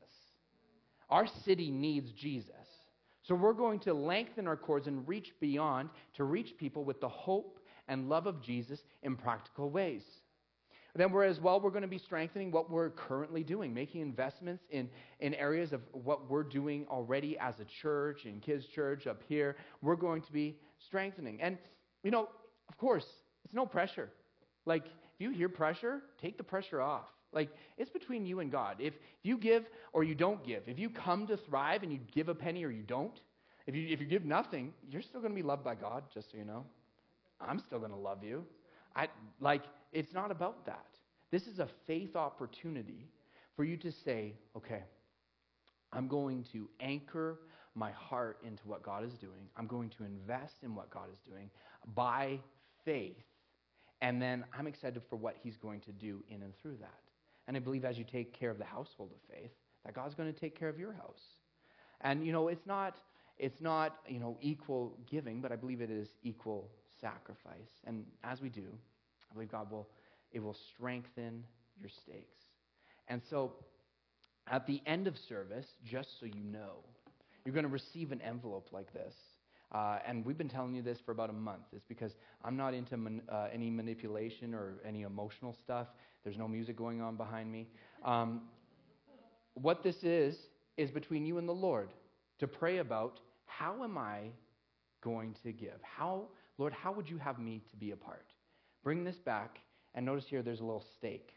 Our 1.09 1.25
city 1.45 1.71
needs 1.71 2.11
Jesus. 2.11 2.53
So 3.23 3.35
we're 3.35 3.53
going 3.53 3.79
to 3.81 3.93
lengthen 3.93 4.47
our 4.47 4.55
cords 4.55 4.87
and 4.87 5.07
reach 5.07 5.33
beyond 5.39 5.89
to 6.15 6.23
reach 6.23 6.57
people 6.57 6.83
with 6.83 7.01
the 7.01 7.09
hope 7.09 7.59
and 7.87 8.09
love 8.09 8.27
of 8.27 8.41
Jesus 8.41 8.79
in 9.03 9.15
practical 9.15 9.69
ways. 9.69 10.03
Then 10.97 11.11
we're 11.11 11.25
as 11.25 11.39
well, 11.39 11.61
we're 11.61 11.69
going 11.69 11.83
to 11.83 11.87
be 11.87 11.99
strengthening 11.99 12.51
what 12.51 12.71
we're 12.71 12.89
currently 12.89 13.43
doing, 13.43 13.73
making 13.73 14.01
investments 14.01 14.63
in, 14.71 14.89
in 15.19 15.35
areas 15.35 15.71
of 15.71 15.81
what 15.91 16.29
we're 16.29 16.43
doing 16.43 16.87
already 16.89 17.37
as 17.37 17.59
a 17.59 17.65
church, 17.81 18.25
in 18.25 18.39
kids' 18.39 18.65
church, 18.65 19.05
up 19.05 19.21
here. 19.29 19.55
We're 19.81 19.95
going 19.95 20.23
to 20.23 20.31
be 20.31 20.57
strengthening. 20.79 21.39
And, 21.41 21.57
you 22.03 22.09
know, 22.09 22.27
of 22.67 22.77
course, 22.77 23.05
it's 23.45 23.53
no 23.53 23.65
pressure. 23.65 24.09
Like, 24.65 24.85
if 24.85 25.19
you 25.19 25.29
hear 25.29 25.49
pressure, 25.49 26.01
take 26.19 26.37
the 26.37 26.43
pressure 26.43 26.81
off. 26.81 27.05
Like, 27.31 27.49
it's 27.77 27.91
between 27.91 28.25
you 28.25 28.39
and 28.39 28.51
God. 28.51 28.77
If, 28.79 28.93
if 28.93 29.23
you 29.23 29.37
give 29.37 29.65
or 29.93 30.03
you 30.03 30.15
don't 30.15 30.43
give, 30.43 30.63
if 30.67 30.79
you 30.79 30.89
come 30.89 31.27
to 31.27 31.37
thrive 31.37 31.83
and 31.83 31.91
you 31.91 31.99
give 32.13 32.29
a 32.29 32.35
penny 32.35 32.63
or 32.65 32.71
you 32.71 32.83
don't, 32.83 33.19
if 33.67 33.75
you, 33.75 33.87
if 33.89 33.99
you 33.99 34.07
give 34.07 34.25
nothing, 34.25 34.73
you're 34.89 35.01
still 35.01 35.19
going 35.19 35.33
to 35.33 35.35
be 35.35 35.43
loved 35.43 35.63
by 35.63 35.75
God, 35.75 36.05
just 36.13 36.31
so 36.31 36.37
you 36.37 36.45
know. 36.45 36.65
I'm 37.39 37.59
still 37.59 37.79
going 37.79 37.91
to 37.91 37.97
love 37.97 38.23
you. 38.23 38.45
I, 38.95 39.09
like, 39.39 39.63
it's 39.91 40.13
not 40.13 40.31
about 40.31 40.65
that. 40.65 40.85
This 41.31 41.47
is 41.47 41.59
a 41.59 41.67
faith 41.85 42.15
opportunity 42.15 43.09
for 43.55 43.63
you 43.63 43.77
to 43.77 43.91
say, 43.91 44.33
okay, 44.55 44.83
I'm 45.91 46.07
going 46.07 46.45
to 46.53 46.69
anchor 46.79 47.39
my 47.75 47.91
heart 47.91 48.39
into 48.45 48.63
what 48.67 48.83
God 48.83 49.03
is 49.03 49.13
doing. 49.13 49.49
I'm 49.55 49.67
going 49.67 49.89
to 49.97 50.03
invest 50.03 50.55
in 50.63 50.75
what 50.75 50.89
God 50.89 51.09
is 51.11 51.19
doing 51.27 51.49
by 51.95 52.39
faith. 52.85 53.17
And 54.01 54.21
then 54.21 54.45
I'm 54.57 54.67
excited 54.67 55.01
for 55.09 55.15
what 55.15 55.35
He's 55.41 55.57
going 55.57 55.81
to 55.81 55.91
do 55.91 56.23
in 56.29 56.43
and 56.43 56.53
through 56.61 56.77
that. 56.81 57.01
And 57.47 57.55
I 57.55 57.59
believe 57.59 57.85
as 57.85 57.97
you 57.97 58.03
take 58.03 58.33
care 58.33 58.51
of 58.51 58.57
the 58.57 58.65
household 58.65 59.11
of 59.11 59.35
faith, 59.35 59.51
that 59.85 59.93
God's 59.93 60.15
going 60.15 60.31
to 60.31 60.39
take 60.39 60.57
care 60.57 60.69
of 60.69 60.79
your 60.79 60.93
house. 60.93 61.21
And 62.01 62.25
you 62.25 62.31
know, 62.31 62.47
it's 62.47 62.65
not 62.65 62.97
it's 63.37 63.61
not, 63.61 63.97
you 64.07 64.19
know, 64.19 64.37
equal 64.41 64.97
giving, 65.09 65.41
but 65.41 65.51
I 65.51 65.55
believe 65.55 65.81
it 65.81 65.91
is 65.91 66.09
equal 66.23 66.69
sacrifice. 66.99 67.69
And 67.85 68.05
as 68.23 68.41
we 68.41 68.49
do, 68.49 68.65
I 69.29 69.33
believe 69.33 69.51
God 69.51 69.71
will, 69.71 69.87
it 70.31 70.39
will 70.39 70.57
strengthen 70.73 71.43
your 71.79 71.89
stakes. 71.89 72.37
And 73.07 73.21
so 73.29 73.53
at 74.49 74.65
the 74.67 74.81
end 74.85 75.07
of 75.07 75.15
service, 75.29 75.65
just 75.85 76.19
so 76.19 76.25
you 76.25 76.43
know, 76.43 76.83
you're 77.45 77.53
going 77.53 77.65
to 77.65 77.69
receive 77.69 78.11
an 78.11 78.21
envelope 78.21 78.69
like 78.71 78.91
this. 78.93 79.13
Uh, 79.71 79.99
and 80.07 80.25
we've 80.25 80.37
been 80.37 80.49
telling 80.49 80.73
you 80.73 80.81
this 80.81 80.97
for 81.05 81.11
about 81.11 81.29
a 81.29 81.33
month. 81.33 81.63
It's 81.73 81.85
because 81.87 82.13
I'm 82.43 82.55
not 82.55 82.73
into 82.73 82.95
man, 82.95 83.21
uh, 83.29 83.47
any 83.53 83.69
manipulation 83.69 84.53
or 84.53 84.75
any 84.85 85.01
emotional 85.01 85.55
stuff. 85.61 85.87
There's 86.23 86.37
no 86.37 86.47
music 86.47 86.77
going 86.77 87.01
on 87.01 87.17
behind 87.17 87.51
me. 87.51 87.67
Um, 88.05 88.43
what 89.55 89.83
this 89.83 90.03
is, 90.03 90.37
is 90.77 90.89
between 90.91 91.25
you 91.25 91.37
and 91.37 91.47
the 91.47 91.53
Lord 91.53 91.89
to 92.39 92.47
pray 92.47 92.77
about 92.77 93.19
how 93.45 93.83
am 93.83 93.97
I 93.97 94.29
going 95.01 95.35
to 95.43 95.51
give? 95.51 95.79
How 95.81 96.27
Lord, 96.57 96.73
how 96.73 96.91
would 96.91 97.09
you 97.09 97.17
have 97.17 97.39
me 97.39 97.61
to 97.69 97.77
be 97.77 97.91
a 97.91 97.95
part? 97.95 98.25
Bring 98.87 99.03
this 99.03 99.19
back, 99.19 99.59
and 99.95 100.05
notice 100.05 100.27
here 100.29 100.41
there's 100.41 100.61
a 100.61 100.65
little 100.65 100.85
stake. 100.95 101.33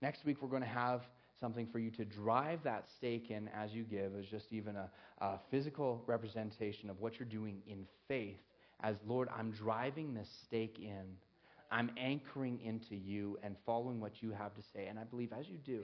Next 0.00 0.24
week, 0.24 0.40
we're 0.40 0.48
going 0.48 0.62
to 0.62 0.66
have 0.66 1.02
something 1.38 1.66
for 1.66 1.78
you 1.78 1.90
to 1.90 2.02
drive 2.06 2.62
that 2.62 2.88
stake 2.96 3.30
in 3.30 3.50
as 3.54 3.74
you 3.74 3.84
give, 3.84 4.16
as 4.18 4.24
just 4.24 4.54
even 4.54 4.74
a, 4.74 4.88
a 5.18 5.38
physical 5.50 6.02
representation 6.06 6.88
of 6.88 6.98
what 6.98 7.18
you're 7.18 7.28
doing 7.28 7.60
in 7.66 7.84
faith. 8.08 8.38
As 8.80 8.96
Lord, 9.06 9.28
I'm 9.36 9.50
driving 9.50 10.14
this 10.14 10.30
stake 10.44 10.78
in. 10.78 11.04
I'm 11.70 11.90
anchoring 11.98 12.58
into 12.64 12.96
you 12.96 13.38
and 13.42 13.54
following 13.66 14.00
what 14.00 14.22
you 14.22 14.30
have 14.30 14.54
to 14.54 14.62
say. 14.72 14.86
And 14.86 14.98
I 14.98 15.04
believe 15.04 15.34
as 15.38 15.46
you 15.46 15.58
do, 15.58 15.82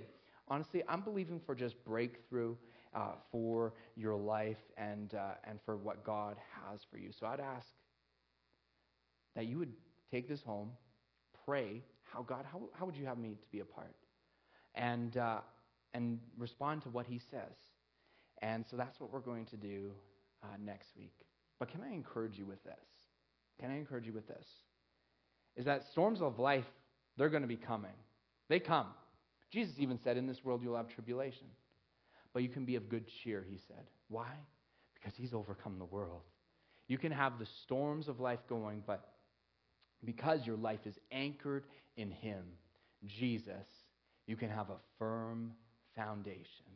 honestly, 0.48 0.82
I'm 0.88 1.02
believing 1.02 1.38
for 1.38 1.54
just 1.54 1.84
breakthrough 1.84 2.56
uh, 2.94 3.16
for 3.30 3.74
your 3.94 4.16
life 4.16 4.56
and, 4.78 5.12
uh, 5.12 5.34
and 5.46 5.58
for 5.66 5.76
what 5.76 6.02
God 6.02 6.38
has 6.66 6.80
for 6.90 6.96
you. 6.96 7.10
So 7.12 7.26
I'd 7.26 7.40
ask 7.40 7.68
that 9.36 9.44
you 9.44 9.58
would 9.58 9.74
take 10.10 10.28
this 10.30 10.40
home, 10.40 10.70
pray, 11.44 11.82
how 12.02 12.22
God, 12.22 12.44
how, 12.50 12.62
how 12.78 12.86
would 12.86 12.96
you 12.96 13.06
have 13.06 13.18
me 13.18 13.36
to 13.40 13.48
be 13.50 13.60
a 13.60 13.64
part? 13.64 13.94
And, 14.74 15.16
uh, 15.16 15.40
and 15.92 16.18
respond 16.38 16.82
to 16.82 16.88
what 16.88 17.06
he 17.06 17.20
says. 17.30 17.54
And 18.42 18.64
so 18.70 18.76
that's 18.76 18.98
what 19.00 19.12
we're 19.12 19.20
going 19.20 19.46
to 19.46 19.56
do 19.56 19.92
uh, 20.42 20.56
next 20.62 20.88
week. 20.96 21.14
But 21.58 21.70
can 21.70 21.80
I 21.82 21.92
encourage 21.92 22.36
you 22.36 22.46
with 22.46 22.62
this? 22.64 22.74
Can 23.60 23.70
I 23.70 23.76
encourage 23.76 24.06
you 24.06 24.12
with 24.12 24.26
this? 24.26 24.46
Is 25.56 25.64
that 25.66 25.84
storms 25.92 26.20
of 26.20 26.38
life, 26.38 26.64
they're 27.16 27.28
going 27.28 27.42
to 27.42 27.48
be 27.48 27.56
coming. 27.56 27.92
They 28.48 28.58
come. 28.58 28.88
Jesus 29.52 29.74
even 29.78 29.98
said, 30.02 30.16
In 30.16 30.26
this 30.26 30.44
world 30.44 30.60
you'll 30.62 30.76
have 30.76 30.88
tribulation. 30.88 31.46
But 32.32 32.42
you 32.42 32.48
can 32.48 32.64
be 32.64 32.74
of 32.74 32.88
good 32.88 33.04
cheer, 33.22 33.44
he 33.48 33.58
said. 33.68 33.84
Why? 34.08 34.32
Because 34.94 35.12
he's 35.16 35.32
overcome 35.32 35.78
the 35.78 35.84
world. 35.84 36.22
You 36.88 36.98
can 36.98 37.12
have 37.12 37.38
the 37.38 37.46
storms 37.62 38.08
of 38.08 38.20
life 38.20 38.40
going, 38.48 38.82
but 38.86 39.13
because 40.04 40.46
your 40.46 40.56
life 40.56 40.86
is 40.86 40.98
anchored 41.10 41.64
in 41.96 42.10
Him, 42.10 42.44
Jesus, 43.06 43.66
you 44.26 44.36
can 44.36 44.48
have 44.48 44.70
a 44.70 44.78
firm 44.98 45.52
foundation. 45.94 46.66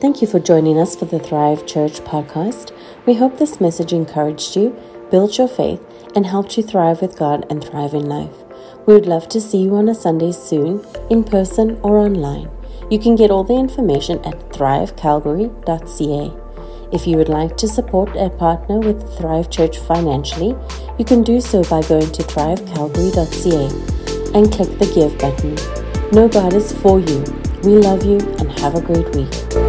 Thank 0.00 0.20
you 0.20 0.28
for 0.28 0.38
joining 0.38 0.78
us 0.78 0.94
for 0.94 1.06
the 1.06 1.18
Thrive 1.18 1.66
Church 1.66 2.00
podcast. 2.00 2.72
We 3.04 3.14
hope 3.14 3.38
this 3.38 3.60
message 3.60 3.92
encouraged 3.92 4.54
you, 4.54 4.76
built 5.10 5.38
your 5.38 5.48
faith, 5.48 5.80
and 6.14 6.24
helped 6.24 6.56
you 6.56 6.62
thrive 6.62 7.02
with 7.02 7.18
God 7.18 7.46
and 7.50 7.64
thrive 7.64 7.94
in 7.94 8.06
life. 8.06 8.44
We 8.86 8.94
would 8.94 9.06
love 9.06 9.28
to 9.30 9.40
see 9.40 9.58
you 9.58 9.74
on 9.76 9.88
a 9.88 9.94
Sunday 9.94 10.32
soon, 10.32 10.84
in 11.10 11.24
person 11.24 11.80
or 11.82 11.98
online. 11.98 12.48
You 12.90 12.98
can 12.98 13.16
get 13.16 13.30
all 13.30 13.44
the 13.44 13.54
information 13.54 14.18
at 14.24 14.50
thrivecalgary.ca. 14.50 16.47
If 16.90 17.06
you 17.06 17.18
would 17.18 17.28
like 17.28 17.56
to 17.58 17.68
support 17.68 18.16
and 18.16 18.36
partner 18.38 18.78
with 18.78 19.18
Thrive 19.18 19.50
Church 19.50 19.78
financially, 19.78 20.56
you 20.98 21.04
can 21.04 21.22
do 21.22 21.40
so 21.40 21.62
by 21.64 21.82
going 21.82 22.10
to 22.10 22.22
thrivecalgary.ca 22.22 24.34
and 24.34 24.50
click 24.50 24.78
the 24.78 24.90
Give 24.94 25.16
button. 25.18 25.54
Know 26.12 26.28
God 26.28 26.54
is 26.54 26.72
for 26.72 26.98
you. 26.98 27.22
We 27.62 27.76
love 27.76 28.04
you 28.04 28.18
and 28.38 28.50
have 28.60 28.74
a 28.74 28.80
great 28.80 29.14
week. 29.14 29.67